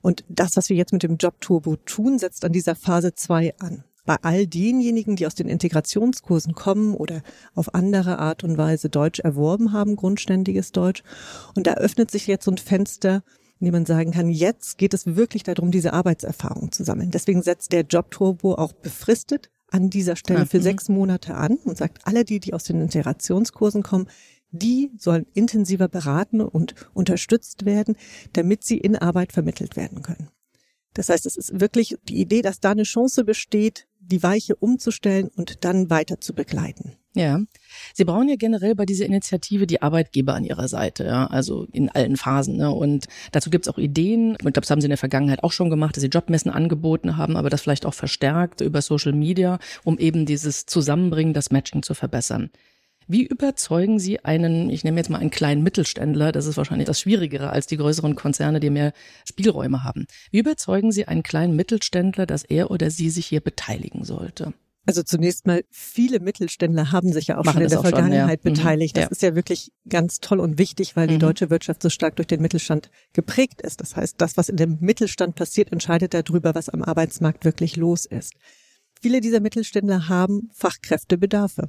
Und 0.00 0.24
das, 0.30 0.56
was 0.56 0.70
wir 0.70 0.76
jetzt 0.76 0.94
mit 0.94 1.02
dem 1.02 1.18
Job 1.18 1.38
Turbo 1.42 1.76
tun, 1.76 2.18
setzt 2.18 2.46
an 2.46 2.52
dieser 2.52 2.74
Phase 2.74 3.14
zwei 3.14 3.54
an 3.58 3.84
bei 4.10 4.16
all 4.22 4.48
denjenigen, 4.48 5.14
die 5.14 5.24
aus 5.24 5.36
den 5.36 5.46
Integrationskursen 5.46 6.56
kommen 6.56 6.94
oder 6.96 7.22
auf 7.54 7.76
andere 7.76 8.18
Art 8.18 8.42
und 8.42 8.58
Weise 8.58 8.90
Deutsch 8.90 9.20
erworben 9.20 9.72
haben, 9.72 9.94
grundständiges 9.94 10.72
Deutsch. 10.72 11.04
Und 11.54 11.68
da 11.68 11.74
öffnet 11.74 12.10
sich 12.10 12.26
jetzt 12.26 12.46
so 12.46 12.50
ein 12.50 12.58
Fenster, 12.58 13.22
in 13.60 13.66
dem 13.66 13.72
man 13.72 13.86
sagen 13.86 14.10
kann, 14.10 14.28
jetzt 14.28 14.78
geht 14.78 14.94
es 14.94 15.14
wirklich 15.14 15.44
darum, 15.44 15.70
diese 15.70 15.92
Arbeitserfahrung 15.92 16.72
zu 16.72 16.82
sammeln. 16.82 17.12
Deswegen 17.12 17.40
setzt 17.40 17.70
der 17.70 17.82
Jobturbo 17.82 18.56
auch 18.56 18.72
befristet 18.72 19.48
an 19.68 19.90
dieser 19.90 20.16
Stelle 20.16 20.44
für 20.44 20.58
mhm. 20.58 20.64
sechs 20.64 20.88
Monate 20.88 21.36
an 21.36 21.58
und 21.62 21.78
sagt, 21.78 22.00
alle 22.02 22.24
die, 22.24 22.40
die 22.40 22.52
aus 22.52 22.64
den 22.64 22.80
Integrationskursen 22.80 23.84
kommen, 23.84 24.08
die 24.50 24.90
sollen 24.98 25.26
intensiver 25.34 25.86
beraten 25.86 26.40
und 26.40 26.74
unterstützt 26.94 27.64
werden, 27.64 27.94
damit 28.32 28.64
sie 28.64 28.78
in 28.78 28.96
Arbeit 28.96 29.32
vermittelt 29.32 29.76
werden 29.76 30.02
können. 30.02 30.30
Das 30.94 31.08
heißt, 31.08 31.26
es 31.26 31.36
ist 31.36 31.60
wirklich 31.60 31.96
die 32.08 32.20
Idee, 32.20 32.42
dass 32.42 32.58
da 32.58 32.72
eine 32.72 32.82
Chance 32.82 33.22
besteht, 33.22 33.86
die 34.00 34.22
Weiche 34.22 34.56
umzustellen 34.56 35.28
und 35.36 35.64
dann 35.64 35.90
weiter 35.90 36.20
zu 36.20 36.34
begleiten. 36.34 36.96
Ja. 37.14 37.40
Sie 37.92 38.04
brauchen 38.04 38.28
ja 38.28 38.36
generell 38.36 38.76
bei 38.76 38.86
dieser 38.86 39.04
Initiative 39.04 39.66
die 39.66 39.82
Arbeitgeber 39.82 40.34
an 40.34 40.44
ihrer 40.44 40.68
Seite, 40.68 41.04
ja, 41.04 41.26
also 41.26 41.66
in 41.72 41.88
allen 41.88 42.16
Phasen. 42.16 42.56
Ne? 42.56 42.70
Und 42.70 43.06
dazu 43.32 43.50
gibt 43.50 43.66
es 43.66 43.72
auch 43.72 43.78
Ideen. 43.78 44.32
Ich 44.32 44.38
glaube, 44.38 44.60
das 44.60 44.70
haben 44.70 44.80
sie 44.80 44.86
in 44.86 44.90
der 44.90 44.98
Vergangenheit 44.98 45.42
auch 45.42 45.50
schon 45.50 45.70
gemacht, 45.70 45.96
dass 45.96 46.02
sie 46.02 46.08
Jobmessen 46.08 46.52
angeboten 46.52 47.16
haben, 47.16 47.36
aber 47.36 47.50
das 47.50 47.62
vielleicht 47.62 47.84
auch 47.84 47.94
verstärkt 47.94 48.60
über 48.60 48.80
Social 48.80 49.12
Media, 49.12 49.58
um 49.82 49.98
eben 49.98 50.24
dieses 50.24 50.66
Zusammenbringen, 50.66 51.34
das 51.34 51.50
Matching 51.50 51.82
zu 51.82 51.94
verbessern. 51.94 52.50
Wie 53.06 53.26
überzeugen 53.26 53.98
Sie 53.98 54.24
einen, 54.24 54.70
ich 54.70 54.84
nehme 54.84 54.98
jetzt 54.98 55.10
mal 55.10 55.18
einen 55.18 55.30
kleinen 55.30 55.62
Mittelständler, 55.62 56.32
das 56.32 56.46
ist 56.46 56.56
wahrscheinlich 56.56 56.86
das 56.86 57.00
Schwierigere 57.00 57.50
als 57.50 57.66
die 57.66 57.76
größeren 57.76 58.14
Konzerne, 58.14 58.60
die 58.60 58.70
mehr 58.70 58.92
Spielräume 59.28 59.82
haben. 59.82 60.06
Wie 60.30 60.38
überzeugen 60.38 60.92
Sie 60.92 61.08
einen 61.08 61.22
kleinen 61.22 61.56
Mittelständler, 61.56 62.26
dass 62.26 62.44
er 62.44 62.70
oder 62.70 62.90
sie 62.90 63.10
sich 63.10 63.26
hier 63.26 63.40
beteiligen 63.40 64.04
sollte? 64.04 64.54
Also 64.86 65.02
zunächst 65.02 65.46
mal, 65.46 65.62
viele 65.70 66.20
Mittelständler 66.20 66.90
haben 66.90 67.12
sich 67.12 67.28
ja 67.28 67.38
auch 67.38 67.44
Machen 67.44 67.54
schon 67.54 67.62
in 67.62 67.68
der 67.68 67.80
Vergangenheit 67.80 68.40
schon, 68.42 68.52
ja. 68.52 68.56
Mhm. 68.56 68.56
beteiligt. 68.56 68.96
Das 68.96 69.04
ja. 69.04 69.10
ist 69.10 69.22
ja 69.22 69.34
wirklich 69.34 69.72
ganz 69.88 70.20
toll 70.20 70.40
und 70.40 70.58
wichtig, 70.58 70.96
weil 70.96 71.06
die 71.06 71.14
mhm. 71.14 71.20
deutsche 71.20 71.50
Wirtschaft 71.50 71.82
so 71.82 71.90
stark 71.90 72.16
durch 72.16 72.26
den 72.26 72.40
Mittelstand 72.40 72.90
geprägt 73.12 73.60
ist. 73.60 73.80
Das 73.80 73.96
heißt, 73.96 74.16
das, 74.18 74.36
was 74.36 74.48
in 74.48 74.56
dem 74.56 74.78
Mittelstand 74.80 75.34
passiert, 75.34 75.70
entscheidet 75.70 76.14
darüber, 76.14 76.54
was 76.54 76.68
am 76.70 76.82
Arbeitsmarkt 76.82 77.44
wirklich 77.44 77.76
los 77.76 78.06
ist. 78.06 78.34
Viele 79.00 79.20
dieser 79.20 79.40
Mittelständler 79.40 80.08
haben 80.08 80.50
Fachkräftebedarfe. 80.54 81.68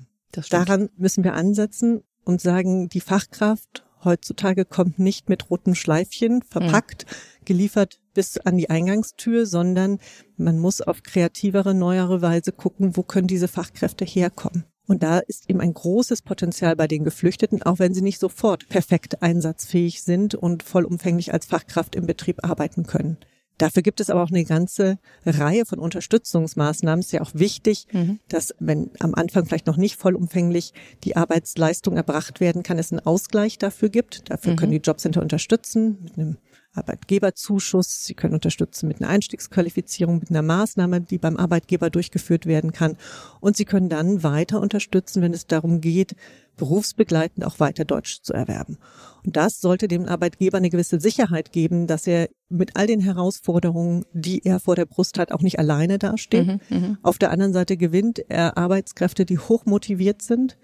Daran 0.50 0.89
müssen 0.98 1.24
wir 1.24 1.33
ansetzen 1.33 2.04
und 2.24 2.42
sagen, 2.42 2.89
die 2.89 3.01
Fachkraft 3.01 3.86
heutzutage 4.04 4.66
kommt 4.66 5.00
nicht 5.00 5.30
mit 5.30 5.50
rotem 5.50 5.75
Schleifchen 5.75 6.42
verpackt, 6.42 7.06
mhm. 7.06 7.45
geliefert 7.45 8.00
bis 8.13 8.38
an 8.38 8.57
die 8.57 8.69
Eingangstür, 8.69 9.45
sondern 9.45 10.00
man 10.38 10.60
muss 10.60 10.81
auf 10.81 11.04
kreativere, 11.04 11.74
neuere 11.74 12.22
Weise 12.22 12.51
gucken, 12.51 12.98
wo 12.98 13.04
können 13.04 13.28
diese 13.28 13.48
Fachkräfte 13.48 14.06
herkommen. 14.06 14.65
Und 14.88 15.03
da 15.03 15.20
ist 15.20 15.50
eben 15.50 15.62
ein 15.62 15.74
großes 15.74 16.22
Potenzial 16.22 16.75
bei 16.75 16.88
den 16.88 17.06
Geflüchteten, 17.06 17.63
auch 17.63 17.79
wenn 17.79 17.94
sie 17.94 18.01
nicht 18.01 18.20
sofort 18.20 18.67
perfekt 18.67 19.22
einsatzfähig 19.22 20.03
sind 20.03 20.36
und 20.36 20.63
vollumfänglich 20.63 21.34
als 21.34 21.46
Fachkraft 21.46 21.96
im 21.96 22.08
Betrieb 22.08 22.44
arbeiten 22.44 22.86
können. 22.86 23.17
Dafür 23.62 23.84
gibt 23.84 24.00
es 24.00 24.10
aber 24.10 24.24
auch 24.24 24.32
eine 24.32 24.44
ganze 24.44 24.98
Reihe 25.24 25.68
von 25.68 25.77
Unterstützungsmaßnahmen. 25.77 27.01
Es 27.01 27.08
ist 27.08 27.12
ja 27.12 27.22
auch 27.22 27.30
wichtig, 27.36 27.86
mhm. 27.91 28.20
dass 28.27 28.56
wenn 28.58 28.89
am 29.00 29.13
Anfang 29.13 29.46
vielleicht 29.46 29.68
noch 29.68 29.77
nicht 29.77 29.98
vollumfänglich 29.98 30.74
die 31.03 31.15
Arbeitsleistung 31.15 31.96
erbracht 31.96 32.39
werden 32.39 32.63
kann, 32.63 32.80
es 32.80 32.91
einen 32.91 33.06
Ausgleich 33.06 33.60
dafür 33.60 33.89
gibt. 33.89 34.32
Dafür 34.32 34.53
mhm. 34.53 34.56
können 34.56 34.72
die 34.72 34.80
Jobcenter 34.80 35.22
unterstützen 35.22 36.00
mit 36.01 36.18
einem 36.18 36.38
Arbeitgeberzuschuss. 36.74 38.03
Sie 38.03 38.15
können 38.15 38.34
unterstützen 38.34 38.88
mit 38.88 39.00
einer 39.00 39.12
Einstiegsqualifizierung, 39.12 40.22
mit 40.22 40.32
einer 40.32 40.41
Maßnahme, 40.41 41.01
die 41.01 41.20
beim 41.20 41.38
Arbeitgeber 41.38 41.91
durchgeführt 41.91 42.48
werden 42.48 42.72
kann. 42.72 42.98
Und 43.41 43.58
Sie 43.58 43.65
können 43.65 43.89
dann 43.89 44.24
weiter 44.24 44.60
unterstützen, 44.60 45.22
wenn 45.22 45.36
es 45.36 45.46
darum 45.46 45.82
geht, 45.82 46.15
berufsbegleitend 46.58 47.46
auch 47.46 47.60
weiter 47.60 47.86
Deutsch 47.86 48.22
zu 48.24 48.34
erwerben. 48.34 48.80
Und 49.24 49.38
das 49.38 49.62
sollte 49.62 49.88
dem 49.88 50.06
Arbeitgeber 50.06 50.58
eine 50.58 50.72
gewisse 50.72 51.00
Sicherheit 51.00 51.51
geben, 51.51 51.86
dass 51.86 52.08
er 52.08 52.27
mit 52.51 52.75
all 52.75 52.88
den 52.88 53.00
Herausforderungen, 53.00 54.05
die 54.13 54.46
er 54.46 54.60
vor 54.60 54.75
der 54.75 54.86
Brust 54.86 55.17
hat, 55.17 55.31
auch 55.31 55.41
nicht 55.41 55.60
alleine 55.60 55.98
dasteht. 55.98 56.48
Mhm, 56.48 56.60
mhm. 56.70 56.98
Auf 57.01 57.17
der 57.17 57.31
anderen 57.31 57.53
Seite 57.53 57.77
gewinnt 57.77 58.24
er 58.29 58.58
Arbeitskräfte, 58.58 59.25
die 59.25 59.39
hoch 59.39 59.65
motiviert 59.65 60.22
sind, 60.22 60.58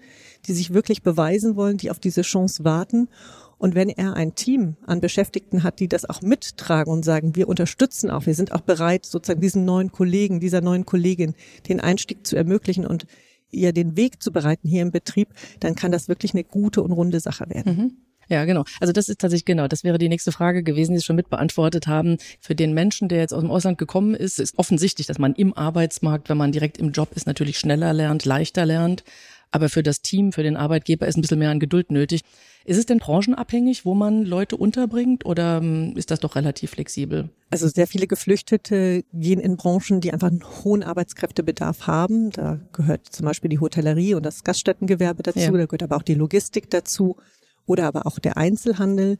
die 0.46 0.52
sich 0.52 0.72
wirklich 0.72 1.02
beweisen 1.02 1.56
wollen, 1.56 1.76
die 1.76 1.90
auf 1.90 1.98
diese 1.98 2.22
Chance 2.22 2.64
warten 2.64 3.08
und 3.58 3.74
wenn 3.74 3.88
er 3.88 4.14
ein 4.14 4.34
Team 4.34 4.76
an 4.86 5.00
Beschäftigten 5.00 5.64
hat, 5.64 5.80
die 5.80 5.88
das 5.88 6.08
auch 6.08 6.22
mittragen 6.22 6.92
und 6.92 7.04
sagen, 7.04 7.34
wir 7.34 7.48
unterstützen 7.48 8.08
auch, 8.08 8.26
wir 8.26 8.34
sind 8.34 8.52
auch 8.52 8.60
bereit, 8.60 9.04
sozusagen 9.04 9.40
diesen 9.40 9.64
neuen 9.64 9.90
Kollegen, 9.90 10.40
dieser 10.40 10.60
neuen 10.60 10.86
Kollegin 10.86 11.34
den 11.68 11.80
Einstieg 11.80 12.26
zu 12.26 12.36
ermöglichen 12.36 12.86
und 12.86 13.06
ihr 13.50 13.72
den 13.72 13.96
Weg 13.96 14.22
zu 14.22 14.30
bereiten 14.30 14.68
hier 14.68 14.82
im 14.82 14.92
Betrieb, 14.92 15.28
dann 15.60 15.74
kann 15.74 15.90
das 15.90 16.08
wirklich 16.08 16.34
eine 16.34 16.44
gute 16.44 16.82
und 16.82 16.92
runde 16.92 17.18
Sache 17.18 17.48
werden. 17.48 17.76
Mhm. 17.76 17.96
Ja, 18.28 18.44
genau. 18.44 18.64
Also 18.80 18.92
das 18.92 19.08
ist 19.08 19.20
tatsächlich 19.20 19.46
genau, 19.46 19.68
das 19.68 19.84
wäre 19.84 19.98
die 19.98 20.08
nächste 20.08 20.32
Frage 20.32 20.62
gewesen, 20.62 20.92
die 20.92 20.98
Sie 20.98 21.04
schon 21.04 21.16
mit 21.16 21.30
beantwortet 21.30 21.86
haben. 21.86 22.18
Für 22.40 22.54
den 22.54 22.74
Menschen, 22.74 23.08
der 23.08 23.18
jetzt 23.18 23.32
aus 23.32 23.40
dem 23.40 23.50
Ausland 23.50 23.78
gekommen 23.78 24.14
ist, 24.14 24.38
ist 24.38 24.58
offensichtlich, 24.58 25.06
dass 25.06 25.18
man 25.18 25.34
im 25.34 25.56
Arbeitsmarkt, 25.56 26.28
wenn 26.28 26.36
man 26.36 26.52
direkt 26.52 26.78
im 26.78 26.92
Job 26.92 27.10
ist, 27.14 27.26
natürlich 27.26 27.58
schneller 27.58 27.92
lernt, 27.92 28.24
leichter 28.24 28.66
lernt. 28.66 29.02
Aber 29.50 29.70
für 29.70 29.82
das 29.82 30.02
Team, 30.02 30.32
für 30.32 30.42
den 30.42 30.56
Arbeitgeber 30.56 31.06
ist 31.06 31.16
ein 31.16 31.22
bisschen 31.22 31.38
mehr 31.38 31.50
an 31.50 31.60
Geduld 31.60 31.90
nötig. 31.90 32.20
Ist 32.66 32.76
es 32.76 32.84
denn 32.84 32.98
branchenabhängig, 32.98 33.86
wo 33.86 33.94
man 33.94 34.26
Leute 34.26 34.58
unterbringt 34.58 35.24
oder 35.24 35.56
ähm, 35.56 35.94
ist 35.96 36.10
das 36.10 36.20
doch 36.20 36.36
relativ 36.36 36.72
flexibel? 36.72 37.30
Also 37.48 37.66
sehr 37.66 37.86
viele 37.86 38.06
Geflüchtete 38.06 39.04
gehen 39.14 39.40
in 39.40 39.56
Branchen, 39.56 40.02
die 40.02 40.12
einfach 40.12 40.28
einen 40.28 40.44
hohen 40.64 40.82
Arbeitskräftebedarf 40.82 41.86
haben. 41.86 42.28
Da 42.30 42.60
gehört 42.74 43.06
zum 43.06 43.24
Beispiel 43.24 43.48
die 43.48 43.58
Hotellerie 43.58 44.14
und 44.14 44.26
das 44.26 44.44
Gaststättengewerbe 44.44 45.22
dazu, 45.22 45.38
ja. 45.38 45.50
da 45.50 45.64
gehört 45.64 45.82
aber 45.82 45.96
auch 45.96 46.02
die 46.02 46.14
Logistik 46.14 46.68
dazu 46.68 47.16
oder 47.68 47.86
aber 47.86 48.06
auch 48.06 48.18
der 48.18 48.36
Einzelhandel. 48.36 49.18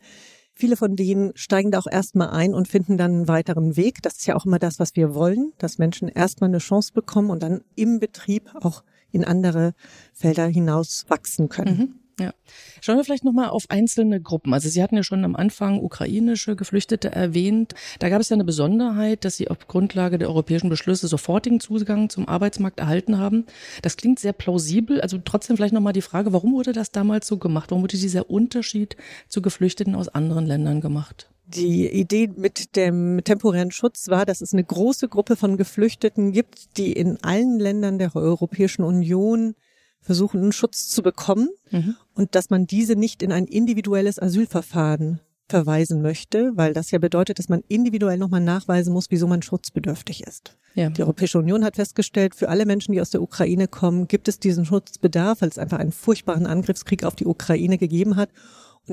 Viele 0.55 0.76
von 0.76 0.97
denen 0.97 1.31
steigen 1.37 1.71
da 1.71 1.78
auch 1.78 1.87
erstmal 1.87 2.31
ein 2.31 2.52
und 2.52 2.67
finden 2.67 2.97
dann 2.97 3.12
einen 3.12 3.28
weiteren 3.28 3.76
Weg. 3.76 4.02
Das 4.02 4.17
ist 4.17 4.26
ja 4.26 4.35
auch 4.35 4.45
immer 4.45 4.59
das, 4.59 4.81
was 4.81 4.97
wir 4.97 5.14
wollen, 5.14 5.52
dass 5.59 5.78
Menschen 5.78 6.09
erstmal 6.09 6.50
eine 6.50 6.59
Chance 6.59 6.93
bekommen 6.93 7.31
und 7.31 7.45
dann 7.45 7.62
im 7.76 8.00
Betrieb 8.00 8.50
auch 8.61 8.83
in 9.12 9.25
andere 9.25 9.75
Felder 10.12 10.47
hinaus 10.47 11.05
wachsen 11.09 11.49
können. 11.49 11.76
Mhm. 11.76 11.98
Ja. 12.18 12.32
Schauen 12.80 12.96
wir 12.96 13.04
vielleicht 13.04 13.25
nochmal 13.25 13.48
auf 13.50 13.66
einzelne 13.68 14.20
Gruppen. 14.20 14.52
Also 14.52 14.68
Sie 14.68 14.82
hatten 14.82 14.96
ja 14.96 15.04
schon 15.04 15.25
am 15.25 15.37
Anfang 15.37 15.80
ukrainische 15.80 16.56
Geflüchtete 16.56 17.12
erwähnt. 17.12 17.75
Da 18.00 18.08
gab 18.08 18.20
es 18.20 18.28
ja 18.28 18.34
eine 18.34 18.44
Besonderheit, 18.44 19.25
dass 19.25 19.37
sie 19.37 19.48
auf 19.48 19.68
Grundlage 19.68 20.18
der 20.18 20.28
europäischen 20.28 20.68
Beschlüsse 20.68 21.06
sofortigen 21.06 21.60
Zugang 21.60 22.10
zum 22.10 22.26
Arbeitsmarkt 22.26 22.80
erhalten 22.80 23.18
haben. 23.18 23.46
Das 23.82 23.96
klingt 23.96 24.18
sehr 24.18 24.32
plausibel. 24.32 25.00
Also 25.00 25.18
trotzdem 25.25 25.56
vielleicht 25.56 25.75
nochmal 25.75 25.92
die 25.92 26.02
Frage, 26.02 26.32
warum 26.32 26.54
wurde 26.54 26.72
das 26.72 26.90
damals 26.90 27.26
so 27.28 27.38
gemacht? 27.38 27.70
Warum 27.70 27.82
wurde 27.82 27.96
dieser 27.96 28.28
Unterschied 28.28 28.96
zu 29.28 29.40
Geflüchteten 29.40 29.94
aus 29.94 30.08
anderen 30.08 30.46
Ländern 30.46 30.80
gemacht? 30.80 31.30
Die 31.46 31.88
Idee 31.88 32.28
mit 32.37 32.76
dem 32.76 33.22
temporären 33.25 33.70
Schutz 33.70 34.08
war, 34.08 34.26
dass 34.26 34.42
es 34.42 34.52
eine 34.52 34.64
große 34.64 35.08
Gruppe 35.08 35.34
von 35.34 35.56
Geflüchteten 35.56 36.32
gibt, 36.32 36.76
die 36.76 36.92
in 36.92 37.22
allen 37.22 37.58
Ländern 37.58 37.98
der 37.98 38.14
Europäischen 38.14 38.82
Union 38.82 39.54
versuchen, 40.00 40.40
einen 40.40 40.52
Schutz 40.52 40.88
zu 40.88 41.02
bekommen 41.02 41.49
mhm. 41.71 41.97
und 42.14 42.35
dass 42.35 42.50
man 42.50 42.67
diese 42.67 42.97
nicht 42.97 43.23
in 43.23 43.33
ein 43.33 43.47
individuelles 43.47 44.21
Asylverfahren 44.21 45.21
verweisen 45.49 46.02
möchte, 46.02 46.52
weil 46.57 46.75
das 46.75 46.90
ja 46.90 46.99
bedeutet, 46.99 47.38
dass 47.38 47.49
man 47.49 47.62
individuell 47.69 48.19
nochmal 48.19 48.40
nachweisen 48.40 48.93
muss, 48.93 49.07
wieso 49.11 49.26
man 49.26 49.43
schutzbedürftig 49.43 50.23
ist. 50.25 50.57
Ja. 50.75 50.90
Die 50.90 51.02
Europäische 51.02 51.38
Union 51.38 51.64
hat 51.64 51.76
festgestellt, 51.76 52.35
für 52.35 52.49
alle 52.49 52.67
Menschen, 52.67 52.93
die 52.93 53.00
aus 53.00 53.11
der 53.11 53.23
Ukraine 53.23 53.67
kommen, 53.67 54.07
gibt 54.07 54.28
es 54.28 54.38
diesen 54.38 54.64
Schutzbedarf, 54.67 55.40
weil 55.40 55.49
es 55.49 55.59
einfach 55.59 55.78
einen 55.78 55.93
furchtbaren 55.93 56.47
Angriffskrieg 56.47 57.05
auf 57.05 57.17
die 57.17 57.26
Ukraine 57.26 57.78
gegeben 57.78 58.17
hat 58.17 58.28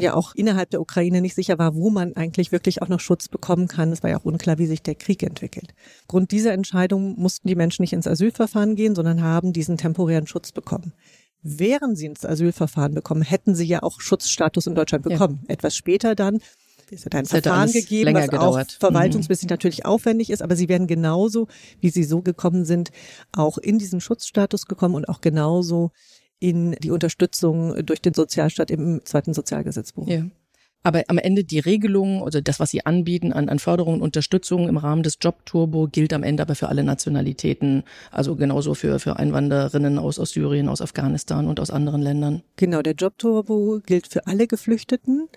ja 0.01 0.13
auch 0.13 0.35
innerhalb 0.35 0.69
der 0.69 0.81
Ukraine 0.81 1.21
nicht 1.21 1.35
sicher 1.35 1.57
war, 1.57 1.75
wo 1.75 1.89
man 1.89 2.15
eigentlich 2.15 2.51
wirklich 2.51 2.81
auch 2.81 2.87
noch 2.87 2.99
Schutz 2.99 3.27
bekommen 3.27 3.67
kann. 3.67 3.91
Es 3.91 4.03
war 4.03 4.09
ja 4.09 4.17
auch 4.17 4.25
unklar, 4.25 4.57
wie 4.57 4.65
sich 4.65 4.81
der 4.81 4.95
Krieg 4.95 5.23
entwickelt. 5.23 5.73
Grund 6.07 6.31
dieser 6.31 6.53
Entscheidung 6.53 7.19
mussten 7.19 7.47
die 7.47 7.55
Menschen 7.55 7.83
nicht 7.83 7.93
ins 7.93 8.07
Asylverfahren 8.07 8.75
gehen, 8.75 8.95
sondern 8.95 9.21
haben 9.21 9.53
diesen 9.53 9.77
temporären 9.77 10.27
Schutz 10.27 10.51
bekommen. 10.51 10.93
Wären 11.41 11.95
sie 11.95 12.07
ins 12.07 12.25
Asylverfahren 12.25 12.95
bekommen, 12.95 13.21
hätten 13.21 13.55
sie 13.55 13.65
ja 13.65 13.83
auch 13.83 14.01
Schutzstatus 14.01 14.67
in 14.67 14.75
Deutschland 14.75 15.03
bekommen. 15.03 15.41
Ja. 15.43 15.53
Etwas 15.53 15.75
später 15.75 16.15
dann 16.15 16.39
es 16.91 17.05
hat 17.05 17.15
ein 17.15 17.25
Verfahren 17.25 17.71
gegeben, 17.71 18.13
was 18.13 18.29
gedauert. 18.29 18.75
auch 18.75 18.79
verwaltungsmäßig 18.79 19.45
mhm. 19.45 19.53
natürlich 19.53 19.85
aufwendig 19.85 20.29
ist, 20.29 20.41
aber 20.41 20.55
sie 20.55 20.69
werden 20.69 20.87
genauso, 20.87 21.47
wie 21.79 21.89
sie 21.89 22.03
so 22.03 22.21
gekommen 22.21 22.65
sind, 22.65 22.91
auch 23.31 23.57
in 23.57 23.79
diesen 23.79 24.01
Schutzstatus 24.01 24.67
gekommen 24.67 24.95
und 24.95 25.09
auch 25.09 25.21
genauso 25.21 25.91
in 26.45 26.73
die 26.73 26.91
Unterstützung 26.91 27.83
durch 27.85 28.01
den 28.01 28.13
Sozialstaat 28.13 28.69
im 28.69 29.01
zweiten 29.03 29.33
Sozialgesetzbuch. 29.33 30.07
Ja. 30.07 30.25
Aber 30.83 31.01
am 31.07 31.17
Ende 31.17 31.43
die 31.43 31.57
Regelung 31.57 32.21
oder 32.21 32.43
das, 32.43 32.59
was 32.59 32.69
sie 32.69 32.85
anbieten 32.85 33.33
an, 33.33 33.49
an 33.49 33.57
Förderung 33.57 33.95
und 33.95 34.01
Unterstützung 34.03 34.69
im 34.69 34.77
Rahmen 34.77 35.01
des 35.01 35.17
Jobturbo, 35.19 35.87
gilt 35.91 36.13
am 36.13 36.21
Ende 36.21 36.43
aber 36.43 36.53
für 36.53 36.69
alle 36.69 36.83
Nationalitäten, 36.83 37.83
also 38.11 38.35
genauso 38.35 38.75
für, 38.75 38.99
für 38.99 39.17
Einwandererinnen 39.17 39.97
aus, 39.97 40.19
aus 40.19 40.29
Syrien, 40.29 40.69
aus 40.69 40.81
Afghanistan 40.81 41.47
und 41.47 41.59
aus 41.59 41.71
anderen 41.71 42.03
Ländern. 42.03 42.43
Genau, 42.57 42.83
der 42.83 42.93
Jobturbo 42.93 43.81
gilt 43.83 44.05
für 44.05 44.27
alle 44.27 44.45
Geflüchteten, 44.45 45.27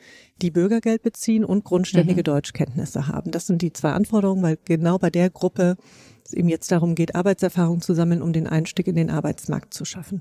die 0.43 0.50
Bürgergeld 0.50 1.03
beziehen 1.03 1.47
und 1.47 1.65
grundständige 1.65 2.21
mhm. 2.21 2.25
Deutschkenntnisse 2.25 3.09
haben. 3.09 3.31
Das 3.31 3.47
sind 3.47 3.62
die 3.62 3.73
zwei 3.73 3.93
Anforderungen, 3.93 4.43
weil 4.43 4.59
genau 4.67 4.99
bei 4.99 5.09
der 5.09 5.31
Gruppe 5.31 5.77
es 6.27 6.35
eben 6.35 6.50
jetzt 6.50 6.71
darum 6.71 6.95
geht, 6.95 7.15
Arbeitserfahrung 7.15 7.81
zu 7.81 7.95
sammeln, 7.95 8.21
um 8.21 8.35
den 8.35 8.47
Einstieg 8.47 8.87
in 8.87 8.97
den 8.97 9.09
Arbeitsmarkt 9.09 9.73
zu 9.73 9.87
schaffen. 9.87 10.21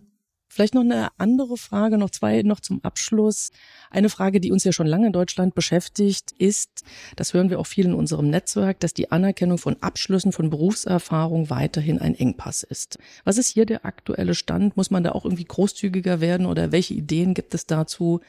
Vielleicht 0.58 0.74
noch 0.74 0.82
eine 0.82 1.10
andere 1.20 1.56
Frage, 1.56 2.00
noch 2.00 2.10
zwei 2.10 2.42
noch 2.42 2.60
zum 2.60 2.84
Abschluss. 2.84 3.52
Eine 3.92 4.10
Frage, 4.10 4.42
die 4.42 4.52
uns 4.52 4.64
ja 4.64 4.72
schon 4.72 4.88
lange 4.88 5.06
in 5.06 5.14
Deutschland 5.14 5.54
beschäftigt, 5.54 6.32
ist, 6.40 6.84
das 7.16 7.36
hören 7.36 7.52
wir 7.52 7.60
auch 7.60 7.68
viel 7.68 7.86
in 7.86 7.94
unserem 7.94 8.32
Netzwerk, 8.32 8.80
dass 8.80 8.96
die 8.96 9.12
Anerkennung 9.12 9.60
von 9.60 9.78
Abschlüssen 9.82 10.32
von 10.32 10.50
Berufserfahrung 10.50 11.52
weiterhin 11.52 12.00
ein 12.00 12.16
Engpass 12.16 12.64
ist. 12.64 12.98
Was 13.24 13.38
ist 13.38 13.50
hier 13.50 13.68
der 13.68 13.86
aktuelle 13.86 14.34
Stand? 14.34 14.76
Muss 14.76 14.90
man 14.90 15.04
da 15.04 15.12
auch 15.12 15.26
irgendwie 15.26 15.46
großzügiger 15.46 16.22
werden 16.22 16.48
oder 16.48 16.72
welche 16.72 16.96
Ideen 16.96 17.36
gibt 17.36 17.54
es 17.54 17.68
dazu? 17.68 18.22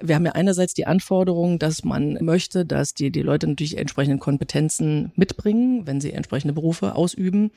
Wir 0.00 0.14
haben 0.14 0.26
ja 0.26 0.32
einerseits 0.32 0.74
die 0.74 0.86
Anforderung, 0.86 1.58
dass 1.58 1.82
man 1.82 2.18
möchte, 2.20 2.64
dass 2.64 2.94
die, 2.94 3.10
die 3.10 3.22
Leute 3.22 3.48
natürlich 3.48 3.78
entsprechende 3.78 4.18
Kompetenzen 4.18 5.10
mitbringen, 5.16 5.88
wenn 5.88 6.00
sie 6.00 6.12
entsprechende 6.12 6.54
Berufe 6.54 6.94
ausüben. 6.94 7.50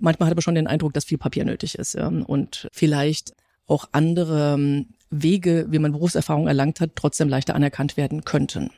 Manchmal 0.00 0.26
hat 0.26 0.32
aber 0.32 0.42
schon 0.42 0.56
den 0.56 0.66
Eindruck, 0.66 0.94
dass 0.94 1.04
viel 1.04 1.18
Papier 1.18 1.44
nötig 1.44 1.76
ist 1.76 1.94
ja, 1.94 2.08
und 2.08 2.68
vielleicht 2.72 3.36
auch 3.66 3.88
andere 3.92 4.54
ähm, 4.54 4.86
Wege, 5.10 5.66
wie 5.68 5.78
man 5.78 5.92
Berufserfahrung 5.92 6.46
erlangt 6.46 6.80
hat, 6.80 6.90
trotzdem 6.94 7.28
leichter 7.28 7.54
anerkannt 7.54 7.96
werden 7.96 8.24
könnten. 8.24 8.70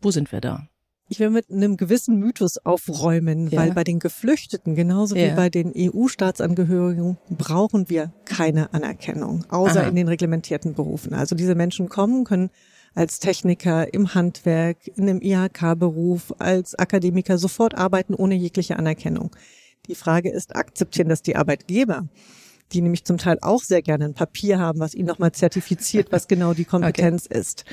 Wo 0.00 0.10
sind 0.10 0.32
wir 0.32 0.40
da? 0.40 0.68
Ich 1.08 1.20
will 1.20 1.28
mit 1.28 1.50
einem 1.50 1.76
gewissen 1.76 2.18
Mythos 2.18 2.56
aufräumen, 2.56 3.48
ja. 3.48 3.60
weil 3.60 3.72
bei 3.72 3.84
den 3.84 3.98
Geflüchteten, 3.98 4.74
genauso 4.74 5.14
ja. 5.14 5.30
wie 5.30 5.36
bei 5.36 5.50
den 5.50 5.72
EU-Staatsangehörigen, 5.76 7.18
brauchen 7.28 7.90
wir 7.90 8.12
keine 8.24 8.72
Anerkennung, 8.72 9.44
außer 9.50 9.82
Aha. 9.82 9.88
in 9.88 9.94
den 9.94 10.08
reglementierten 10.08 10.72
Berufen. 10.72 11.12
Also 11.12 11.34
diese 11.34 11.54
Menschen 11.54 11.90
kommen, 11.90 12.24
können 12.24 12.50
als 12.94 13.18
Techniker 13.18 13.92
im 13.92 14.14
Handwerk, 14.14 14.86
in 14.86 15.08
einem 15.08 15.20
IHK-Beruf, 15.20 16.34
als 16.38 16.74
Akademiker 16.74 17.36
sofort 17.36 17.74
arbeiten 17.74 18.14
ohne 18.14 18.34
jegliche 18.34 18.76
Anerkennung. 18.76 19.36
Die 19.88 19.94
Frage 19.94 20.30
ist, 20.30 20.56
akzeptieren 20.56 21.08
das 21.08 21.22
die 21.22 21.36
Arbeitgeber? 21.36 22.08
Die 22.72 22.80
nämlich 22.80 23.04
zum 23.04 23.18
Teil 23.18 23.38
auch 23.40 23.62
sehr 23.62 23.82
gerne 23.82 24.06
ein 24.06 24.14
Papier 24.14 24.58
haben, 24.58 24.80
was 24.80 24.94
ihnen 24.94 25.08
nochmal 25.08 25.32
zertifiziert, 25.32 26.12
was 26.12 26.28
genau 26.28 26.54
die 26.54 26.64
Kompetenz 26.66 27.26
okay. 27.26 27.38
ist. 27.38 27.64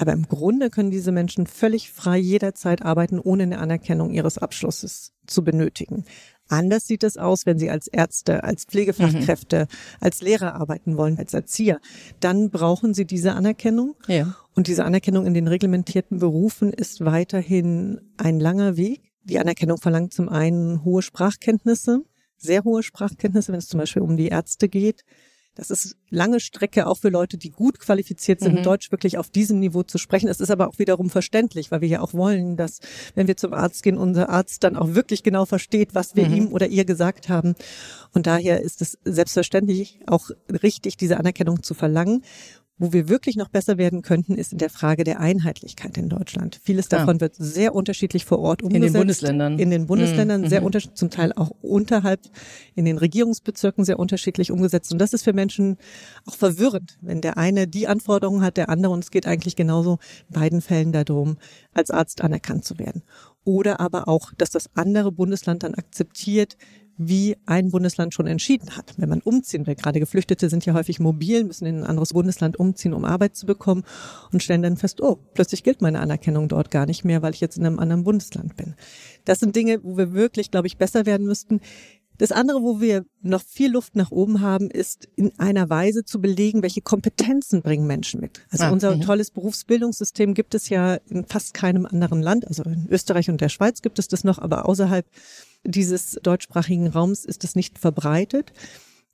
Aber 0.00 0.12
im 0.12 0.26
Grunde 0.26 0.70
können 0.70 0.90
diese 0.90 1.12
Menschen 1.12 1.46
völlig 1.46 1.90
frei 1.90 2.16
jederzeit 2.16 2.82
arbeiten, 2.82 3.18
ohne 3.18 3.42
eine 3.42 3.58
Anerkennung 3.58 4.10
ihres 4.12 4.38
Abschlusses 4.38 5.12
zu 5.26 5.44
benötigen. 5.44 6.04
Anders 6.48 6.86
sieht 6.86 7.04
es 7.04 7.16
aus, 7.16 7.46
wenn 7.46 7.58
Sie 7.58 7.70
als 7.70 7.86
Ärzte, 7.86 8.42
als 8.42 8.64
Pflegefachkräfte, 8.64 9.68
mhm. 9.68 9.96
als 10.00 10.22
Lehrer 10.22 10.54
arbeiten 10.54 10.96
wollen, 10.96 11.18
als 11.18 11.32
Erzieher. 11.34 11.80
Dann 12.18 12.50
brauchen 12.50 12.92
Sie 12.94 13.04
diese 13.04 13.34
Anerkennung. 13.34 13.94
Ja. 14.08 14.34
Und 14.56 14.66
diese 14.66 14.84
Anerkennung 14.84 15.26
in 15.26 15.34
den 15.34 15.46
reglementierten 15.46 16.18
Berufen 16.18 16.72
ist 16.72 17.04
weiterhin 17.04 18.00
ein 18.16 18.40
langer 18.40 18.76
Weg. 18.76 19.12
Die 19.22 19.38
Anerkennung 19.38 19.78
verlangt 19.78 20.12
zum 20.12 20.28
einen 20.28 20.82
hohe 20.84 21.02
Sprachkenntnisse 21.02 22.02
sehr 22.40 22.64
hohe 22.64 22.82
Sprachkenntnisse, 22.82 23.52
wenn 23.52 23.58
es 23.58 23.68
zum 23.68 23.78
Beispiel 23.78 24.02
um 24.02 24.16
die 24.16 24.28
Ärzte 24.28 24.68
geht. 24.68 25.04
Das 25.56 25.70
ist 25.70 25.96
lange 26.08 26.38
Strecke 26.38 26.86
auch 26.86 26.96
für 26.96 27.08
Leute, 27.08 27.36
die 27.36 27.50
gut 27.50 27.80
qualifiziert 27.80 28.40
sind, 28.40 28.58
mhm. 28.58 28.62
Deutsch 28.62 28.92
wirklich 28.92 29.18
auf 29.18 29.30
diesem 29.30 29.58
Niveau 29.58 29.82
zu 29.82 29.98
sprechen. 29.98 30.28
Es 30.28 30.40
ist 30.40 30.50
aber 30.50 30.68
auch 30.68 30.78
wiederum 30.78 31.10
verständlich, 31.10 31.70
weil 31.70 31.80
wir 31.80 31.88
ja 31.88 32.00
auch 32.00 32.14
wollen, 32.14 32.56
dass, 32.56 32.78
wenn 33.14 33.26
wir 33.26 33.36
zum 33.36 33.52
Arzt 33.52 33.82
gehen, 33.82 33.98
unser 33.98 34.30
Arzt 34.30 34.62
dann 34.62 34.76
auch 34.76 34.94
wirklich 34.94 35.22
genau 35.22 35.44
versteht, 35.44 35.94
was 35.94 36.14
wir 36.14 36.28
mhm. 36.28 36.34
ihm 36.34 36.52
oder 36.52 36.68
ihr 36.68 36.84
gesagt 36.84 37.28
haben. 37.28 37.56
Und 38.12 38.26
daher 38.26 38.62
ist 38.62 38.80
es 38.80 38.96
selbstverständlich 39.04 40.00
auch 40.06 40.30
richtig, 40.62 40.96
diese 40.96 41.18
Anerkennung 41.18 41.62
zu 41.62 41.74
verlangen. 41.74 42.22
Wo 42.82 42.94
wir 42.94 43.10
wirklich 43.10 43.36
noch 43.36 43.50
besser 43.50 43.76
werden 43.76 44.00
könnten, 44.00 44.36
ist 44.36 44.52
in 44.52 44.58
der 44.58 44.70
Frage 44.70 45.04
der 45.04 45.20
Einheitlichkeit 45.20 45.98
in 45.98 46.08
Deutschland. 46.08 46.58
Vieles 46.64 46.86
ah. 46.86 46.96
davon 46.96 47.20
wird 47.20 47.34
sehr 47.36 47.74
unterschiedlich 47.74 48.24
vor 48.24 48.38
Ort 48.38 48.62
umgesetzt. 48.62 48.86
In 48.86 48.92
den 48.92 49.00
Bundesländern. 49.00 49.58
In 49.58 49.70
den 49.70 49.86
Bundesländern 49.86 50.40
mhm. 50.40 50.48
sehr 50.48 50.62
unterschiedlich, 50.62 50.96
zum 50.96 51.10
Teil 51.10 51.34
auch 51.34 51.50
unterhalb 51.60 52.20
in 52.74 52.86
den 52.86 52.96
Regierungsbezirken 52.96 53.84
sehr 53.84 53.98
unterschiedlich 53.98 54.50
umgesetzt. 54.50 54.90
Und 54.92 54.98
das 54.98 55.12
ist 55.12 55.24
für 55.24 55.34
Menschen 55.34 55.76
auch 56.24 56.34
verwirrend, 56.34 56.96
wenn 57.02 57.20
der 57.20 57.36
eine 57.36 57.68
die 57.68 57.86
Anforderungen 57.86 58.40
hat, 58.40 58.56
der 58.56 58.70
andere 58.70 58.94
und 58.94 59.04
es 59.04 59.10
geht 59.10 59.26
eigentlich 59.26 59.56
genauso 59.56 59.98
in 60.30 60.40
beiden 60.40 60.62
Fällen 60.62 60.92
darum, 60.92 61.36
als 61.74 61.90
Arzt 61.90 62.22
anerkannt 62.22 62.64
zu 62.64 62.78
werden. 62.78 63.02
Oder 63.44 63.78
aber 63.80 64.08
auch, 64.08 64.32
dass 64.38 64.48
das 64.48 64.70
andere 64.74 65.12
Bundesland 65.12 65.64
dann 65.64 65.74
akzeptiert, 65.74 66.56
wie 67.02 67.36
ein 67.46 67.70
Bundesland 67.70 68.12
schon 68.12 68.26
entschieden 68.26 68.76
hat. 68.76 68.92
Wenn 68.98 69.08
man 69.08 69.22
umziehen 69.22 69.66
will, 69.66 69.74
gerade 69.74 70.00
Geflüchtete 70.00 70.50
sind 70.50 70.66
ja 70.66 70.74
häufig 70.74 71.00
mobil, 71.00 71.44
müssen 71.44 71.64
in 71.64 71.78
ein 71.78 71.84
anderes 71.84 72.12
Bundesland 72.12 72.58
umziehen, 72.58 72.92
um 72.92 73.06
Arbeit 73.06 73.36
zu 73.36 73.46
bekommen 73.46 73.84
und 74.32 74.42
stellen 74.42 74.60
dann 74.60 74.76
fest, 74.76 75.00
oh, 75.00 75.18
plötzlich 75.32 75.62
gilt 75.62 75.80
meine 75.80 76.00
Anerkennung 76.00 76.48
dort 76.48 76.70
gar 76.70 76.84
nicht 76.84 77.02
mehr, 77.04 77.22
weil 77.22 77.32
ich 77.32 77.40
jetzt 77.40 77.56
in 77.56 77.64
einem 77.64 77.78
anderen 77.78 78.04
Bundesland 78.04 78.54
bin. 78.56 78.74
Das 79.24 79.40
sind 79.40 79.56
Dinge, 79.56 79.82
wo 79.82 79.96
wir 79.96 80.12
wirklich, 80.12 80.50
glaube 80.50 80.66
ich, 80.66 80.76
besser 80.76 81.06
werden 81.06 81.26
müssten. 81.26 81.60
Das 82.18 82.32
andere, 82.32 82.60
wo 82.60 82.82
wir 82.82 83.06
noch 83.22 83.40
viel 83.40 83.72
Luft 83.72 83.96
nach 83.96 84.10
oben 84.10 84.42
haben, 84.42 84.68
ist 84.68 85.08
in 85.16 85.32
einer 85.38 85.70
Weise 85.70 86.04
zu 86.04 86.20
belegen, 86.20 86.62
welche 86.62 86.82
Kompetenzen 86.82 87.62
bringen 87.62 87.86
Menschen 87.86 88.20
mit. 88.20 88.42
Also 88.50 88.64
ah, 88.64 88.70
unser 88.70 88.94
mh. 88.94 89.06
tolles 89.06 89.30
Berufsbildungssystem 89.30 90.34
gibt 90.34 90.54
es 90.54 90.68
ja 90.68 90.96
in 91.08 91.24
fast 91.24 91.54
keinem 91.54 91.86
anderen 91.86 92.20
Land. 92.20 92.46
Also 92.46 92.62
in 92.64 92.88
Österreich 92.90 93.30
und 93.30 93.40
der 93.40 93.48
Schweiz 93.48 93.80
gibt 93.80 93.98
es 93.98 94.06
das 94.06 94.22
noch, 94.22 94.38
aber 94.38 94.68
außerhalb 94.68 95.06
dieses 95.64 96.18
deutschsprachigen 96.22 96.88
Raums 96.88 97.24
ist 97.24 97.44
es 97.44 97.54
nicht 97.54 97.78
verbreitet. 97.78 98.52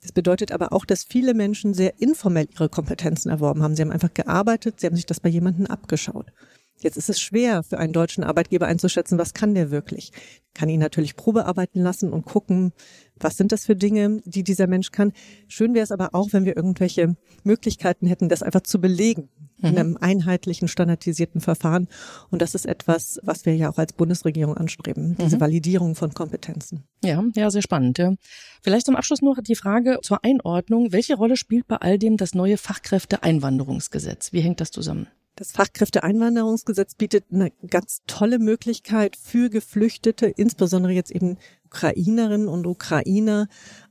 Das 0.01 0.13
bedeutet 0.13 0.53
aber 0.53 0.73
auch, 0.73 0.85
dass 0.85 1.05
viele 1.05 1.35
Menschen 1.35 1.75
sehr 1.75 2.01
informell 2.01 2.49
ihre 2.53 2.69
Kompetenzen 2.69 3.31
erworben 3.31 3.63
haben. 3.63 3.75
Sie 3.75 3.83
haben 3.83 3.91
einfach 3.91 4.15
gearbeitet, 4.15 4.81
sie 4.81 4.87
haben 4.87 4.97
sich 4.97 5.07
das 5.07 5.21
bei 5.21 5.29
jemandem 5.29 5.67
abgeschaut. 5.67 6.33
Jetzt 6.81 6.97
ist 6.97 7.09
es 7.09 7.21
schwer 7.21 7.63
für 7.63 7.79
einen 7.79 7.93
deutschen 7.93 8.23
Arbeitgeber 8.23 8.67
einzuschätzen, 8.67 9.19
was 9.19 9.35
kann 9.35 9.55
der 9.55 9.71
wirklich. 9.71 10.13
Kann 10.55 10.69
ihn 10.69 10.81
natürlich 10.81 11.17
Probe 11.17 11.47
arbeiten 11.47 11.81
lassen 11.81 12.13
und 12.13 12.27
gucken, 12.27 12.73
was 13.19 13.37
sind 13.37 13.53
das 13.53 13.65
für 13.65 13.77
Dinge, 13.77 14.21
die 14.25 14.45
dieser 14.45 14.67
Mensch 14.67 14.91
kann. 14.91 15.13
Schön 15.49 15.75
wäre 15.75 15.85
es 15.85 15.93
aber 15.93 16.15
auch, 16.15 16.33
wenn 16.33 16.45
wir 16.45 16.57
irgendwelche 16.57 17.17
Möglichkeiten 17.45 18.07
hätten, 18.07 18.29
das 18.29 18.43
einfach 18.43 18.63
zu 18.63 18.81
belegen 18.81 19.29
in 19.63 19.73
mhm. 19.73 19.79
einem 19.79 19.97
einheitlichen, 19.99 20.69
standardisierten 20.69 21.41
Verfahren. 21.41 21.89
Und 22.31 22.43
das 22.43 22.55
ist 22.55 22.67
etwas, 22.67 23.19
was 23.23 23.47
wir 23.47 23.57
ja 23.57 23.71
auch 23.71 23.79
als 23.79 23.95
Bundesregierung 23.95 24.57
anstreben, 24.57 25.17
diese 25.19 25.37
mhm. 25.37 25.41
Validierung 25.41 25.95
von 25.95 26.13
Kompetenzen. 26.13 26.85
Ja, 27.03 27.25
ja, 27.35 27.51
sehr 27.51 27.63
spannend. 27.63 27.99
Ja. 27.99 28.15
Vielleicht 28.63 28.87
zum 28.87 28.97
Abschluss 28.97 29.23
noch 29.23 29.39
die 29.41 29.57
Frage 29.57 29.99
zur 30.03 30.25
Einordnung. 30.25 30.93
Welche 30.93 31.17
Rolle 31.17 31.37
spielt 31.37 31.67
bei 31.67 31.77
all 31.77 31.99
dem 31.99 32.17
das 32.17 32.35
neue 32.35 32.59
Fachkräfteeinwanderungsgesetz? 32.59 34.33
Wie 34.33 34.41
hängt 34.41 34.61
das 34.61 34.71
zusammen? 34.71 35.07
Das 35.39 35.53
Fachkräfteeinwanderungsgesetz 35.53 36.95
bietet 36.95 37.27
eine 37.31 37.53
ganz 37.69 38.01
tolle 38.07 38.39
Möglichkeit 38.39 39.17
für 39.17 39.51
Geflüchtete, 39.51 40.27
insbesondere 40.27 40.95
jetzt 40.95 41.11
eben 41.11 41.37
Ukrainerinnen 41.67 42.49
und 42.49 42.67
Ukrainer, 42.67 43.47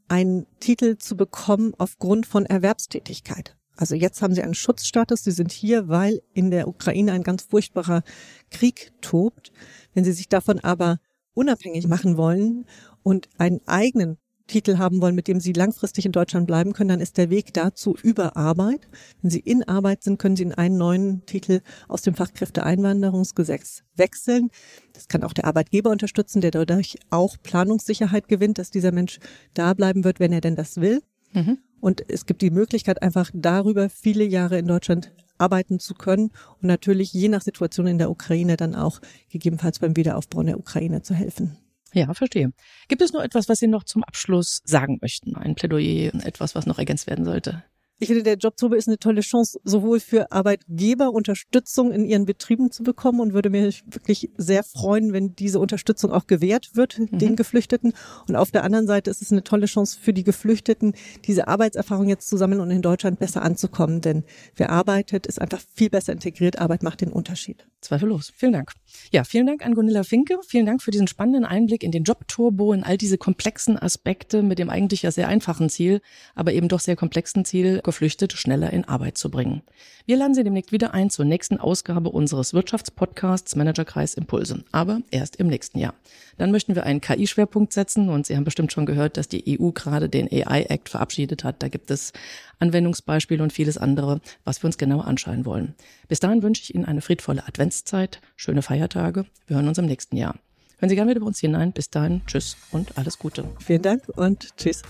einen 0.07 0.47
Titel 0.59 0.97
zu 0.97 1.15
bekommen 1.15 1.73
aufgrund 1.77 2.25
von 2.25 2.47
Erwerbstätigkeit. 2.47 3.55
Also 3.75 3.93
jetzt 3.93 4.23
haben 4.23 4.33
sie 4.33 4.41
einen 4.41 4.55
Schutzstatus, 4.55 5.23
sie 5.23 5.31
sind 5.31 5.51
hier, 5.51 5.87
weil 5.87 6.23
in 6.33 6.49
der 6.49 6.67
Ukraine 6.67 7.11
ein 7.11 7.21
ganz 7.21 7.43
furchtbarer 7.43 8.01
Krieg 8.49 8.91
tobt. 9.01 9.51
Wenn 9.93 10.03
sie 10.03 10.13
sich 10.13 10.29
davon 10.29 10.59
aber 10.61 10.97
unabhängig 11.35 11.87
machen 11.87 12.17
wollen 12.17 12.65
und 13.03 13.29
einen 13.37 13.61
eigenen 13.67 14.17
Titel 14.47 14.77
haben 14.77 15.01
wollen, 15.01 15.15
mit 15.15 15.27
dem 15.27 15.39
Sie 15.39 15.53
langfristig 15.53 16.05
in 16.05 16.11
Deutschland 16.11 16.47
bleiben 16.47 16.73
können, 16.73 16.89
dann 16.89 17.01
ist 17.01 17.17
der 17.17 17.29
Weg 17.29 17.53
dazu 17.53 17.95
über 18.01 18.37
Arbeit. 18.37 18.87
Wenn 19.21 19.31
Sie 19.31 19.39
in 19.39 19.63
Arbeit 19.63 20.03
sind, 20.03 20.19
können 20.19 20.35
Sie 20.35 20.43
in 20.43 20.53
einen 20.53 20.77
neuen 20.77 21.25
Titel 21.25 21.61
aus 21.87 22.03
dem 22.03 22.15
Fachkräfteeinwanderungsgesetz 22.15 23.83
wechseln. 23.95 24.49
Das 24.93 25.07
kann 25.07 25.23
auch 25.23 25.33
der 25.33 25.45
Arbeitgeber 25.45 25.89
unterstützen, 25.89 26.41
der 26.41 26.51
dadurch 26.51 26.97
auch 27.09 27.37
Planungssicherheit 27.41 28.27
gewinnt, 28.27 28.57
dass 28.57 28.69
dieser 28.69 28.91
Mensch 28.91 29.19
da 29.53 29.73
bleiben 29.73 30.03
wird, 30.03 30.19
wenn 30.19 30.31
er 30.31 30.41
denn 30.41 30.55
das 30.55 30.77
will. 30.77 31.01
Mhm. 31.33 31.57
Und 31.81 32.03
es 32.09 32.25
gibt 32.25 32.41
die 32.41 32.51
Möglichkeit, 32.51 33.01
einfach 33.01 33.29
darüber 33.33 33.89
viele 33.89 34.23
Jahre 34.23 34.57
in 34.57 34.67
Deutschland 34.67 35.11
arbeiten 35.37 35.79
zu 35.79 35.93
können 35.93 36.31
und 36.61 36.67
natürlich 36.67 37.13
je 37.13 37.27
nach 37.27 37.41
Situation 37.41 37.87
in 37.87 37.97
der 37.97 38.09
Ukraine 38.09 38.57
dann 38.57 38.75
auch 38.75 39.01
gegebenenfalls 39.29 39.79
beim 39.79 39.95
Wiederaufbau 39.95 40.41
in 40.41 40.47
der 40.47 40.59
Ukraine 40.59 41.01
zu 41.01 41.13
helfen. 41.13 41.57
Ja, 41.95 42.13
verstehe. 42.13 42.51
Gibt 42.89 43.01
es 43.01 43.13
noch 43.13 43.21
etwas, 43.21 43.47
was 43.47 43.59
Sie 43.59 43.67
noch 43.67 43.85
zum 43.85 44.03
Abschluss 44.03 44.61
sagen 44.65 44.97
möchten? 45.01 45.37
Ein 45.37 45.55
Plädoyer, 45.55 46.13
etwas, 46.25 46.53
was 46.53 46.65
noch 46.65 46.77
ergänzt 46.77 47.07
werden 47.07 47.23
sollte? 47.23 47.63
Ich 47.97 48.09
finde, 48.09 48.23
der 48.23 48.35
Jobtobe 48.35 48.75
ist 48.75 48.89
eine 48.89 48.99
tolle 48.99 49.21
Chance, 49.21 49.57
sowohl 49.63 50.01
für 50.01 50.29
Arbeitgeber 50.33 51.13
Unterstützung 51.13 51.93
in 51.93 52.03
ihren 52.03 52.25
Betrieben 52.25 52.69
zu 52.69 52.83
bekommen 52.83 53.21
und 53.21 53.33
würde 53.33 53.49
mich 53.49 53.85
wirklich 53.85 54.31
sehr 54.35 54.63
freuen, 54.63 55.13
wenn 55.13 55.33
diese 55.33 55.61
Unterstützung 55.61 56.11
auch 56.11 56.27
gewährt 56.27 56.75
wird, 56.75 56.99
mhm. 56.99 57.17
den 57.17 57.35
Geflüchteten. 57.37 57.93
Und 58.27 58.35
auf 58.35 58.51
der 58.51 58.65
anderen 58.65 58.85
Seite 58.85 59.09
ist 59.09 59.21
es 59.21 59.31
eine 59.31 59.45
tolle 59.45 59.65
Chance 59.65 59.97
für 59.97 60.11
die 60.11 60.25
Geflüchteten, 60.25 60.93
diese 61.23 61.47
Arbeitserfahrung 61.47 62.09
jetzt 62.09 62.27
zu 62.27 62.35
sammeln 62.35 62.59
und 62.59 62.69
in 62.69 62.81
Deutschland 62.81 63.17
besser 63.17 63.43
anzukommen. 63.43 64.01
Denn 64.01 64.25
wer 64.57 64.71
arbeitet, 64.71 65.25
ist 65.25 65.39
einfach 65.39 65.61
viel 65.73 65.89
besser 65.89 66.11
integriert. 66.11 66.59
Arbeit 66.59 66.83
macht 66.83 66.99
den 66.99 67.13
Unterschied. 67.13 67.65
Zweifellos. 67.79 68.33
Vielen 68.35 68.53
Dank. 68.53 68.71
Ja, 69.11 69.23
vielen 69.23 69.45
Dank 69.45 69.65
an 69.65 69.73
Gunilla 69.73 70.03
Finke. 70.03 70.37
Vielen 70.45 70.65
Dank 70.65 70.81
für 70.81 70.91
diesen 70.91 71.07
spannenden 71.07 71.45
Einblick 71.45 71.83
in 71.83 71.91
den 71.91 72.03
Jobturbo, 72.03 72.73
in 72.73 72.83
all 72.83 72.97
diese 72.97 73.17
komplexen 73.17 73.77
Aspekte 73.81 74.43
mit 74.43 74.59
dem 74.59 74.69
eigentlich 74.69 75.03
ja 75.03 75.11
sehr 75.11 75.29
einfachen 75.29 75.69
Ziel, 75.69 76.01
aber 76.33 76.51
eben 76.51 76.67
doch 76.67 76.79
sehr 76.79 76.95
komplexen 76.95 77.45
Ziel, 77.45 77.81
Geflüchtete 77.85 78.35
schneller 78.35 78.73
in 78.73 78.83
Arbeit 78.83 79.17
zu 79.17 79.31
bringen. 79.31 79.61
Wir 80.05 80.17
laden 80.17 80.33
Sie 80.33 80.43
demnächst 80.43 80.73
wieder 80.73 80.93
ein 80.93 81.09
zur 81.09 81.23
nächsten 81.23 81.57
Ausgabe 81.57 82.09
unseres 82.09 82.53
Wirtschaftspodcasts 82.53 83.55
Managerkreis 83.55 84.15
Impulse, 84.15 84.65
aber 84.73 84.99
erst 85.11 85.37
im 85.37 85.47
nächsten 85.47 85.79
Jahr. 85.79 85.93
Dann 86.37 86.51
möchten 86.51 86.75
wir 86.75 86.83
einen 86.83 86.99
KI-Schwerpunkt 86.99 87.71
setzen 87.71 88.09
und 88.09 88.25
Sie 88.25 88.35
haben 88.35 88.43
bestimmt 88.43 88.73
schon 88.73 88.85
gehört, 88.85 89.15
dass 89.15 89.29
die 89.29 89.57
EU 89.57 89.69
gerade 89.69 90.09
den 90.09 90.27
AI-Act 90.29 90.89
verabschiedet 90.89 91.45
hat. 91.45 91.63
Da 91.63 91.69
gibt 91.69 91.89
es 91.91 92.11
Anwendungsbeispiele 92.59 93.41
und 93.41 93.53
vieles 93.53 93.77
andere, 93.77 94.19
was 94.43 94.61
wir 94.61 94.67
uns 94.67 94.77
genauer 94.77 95.05
anschauen 95.05 95.45
wollen. 95.45 95.75
Bis 96.09 96.19
dahin 96.19 96.43
wünsche 96.43 96.63
ich 96.63 96.75
Ihnen 96.75 96.85
eine 96.85 97.01
friedvolle 97.01 97.47
Adventszeit, 97.47 98.19
schöne 98.35 98.61
Feiertage. 98.61 99.25
Wir 99.47 99.55
hören 99.55 99.67
uns 99.67 99.77
im 99.77 99.85
nächsten 99.85 100.17
Jahr. 100.17 100.35
Hören 100.79 100.89
Sie 100.89 100.95
gerne 100.95 101.11
wieder 101.11 101.21
bei 101.21 101.27
uns 101.27 101.39
hinein. 101.39 101.71
Bis 101.71 101.89
dahin, 101.89 102.21
tschüss 102.27 102.57
und 102.71 102.97
alles 102.97 103.17
Gute. 103.17 103.45
Vielen 103.59 103.81
Dank 103.81 104.03
und 104.15 104.55
tschüss. 104.57 104.81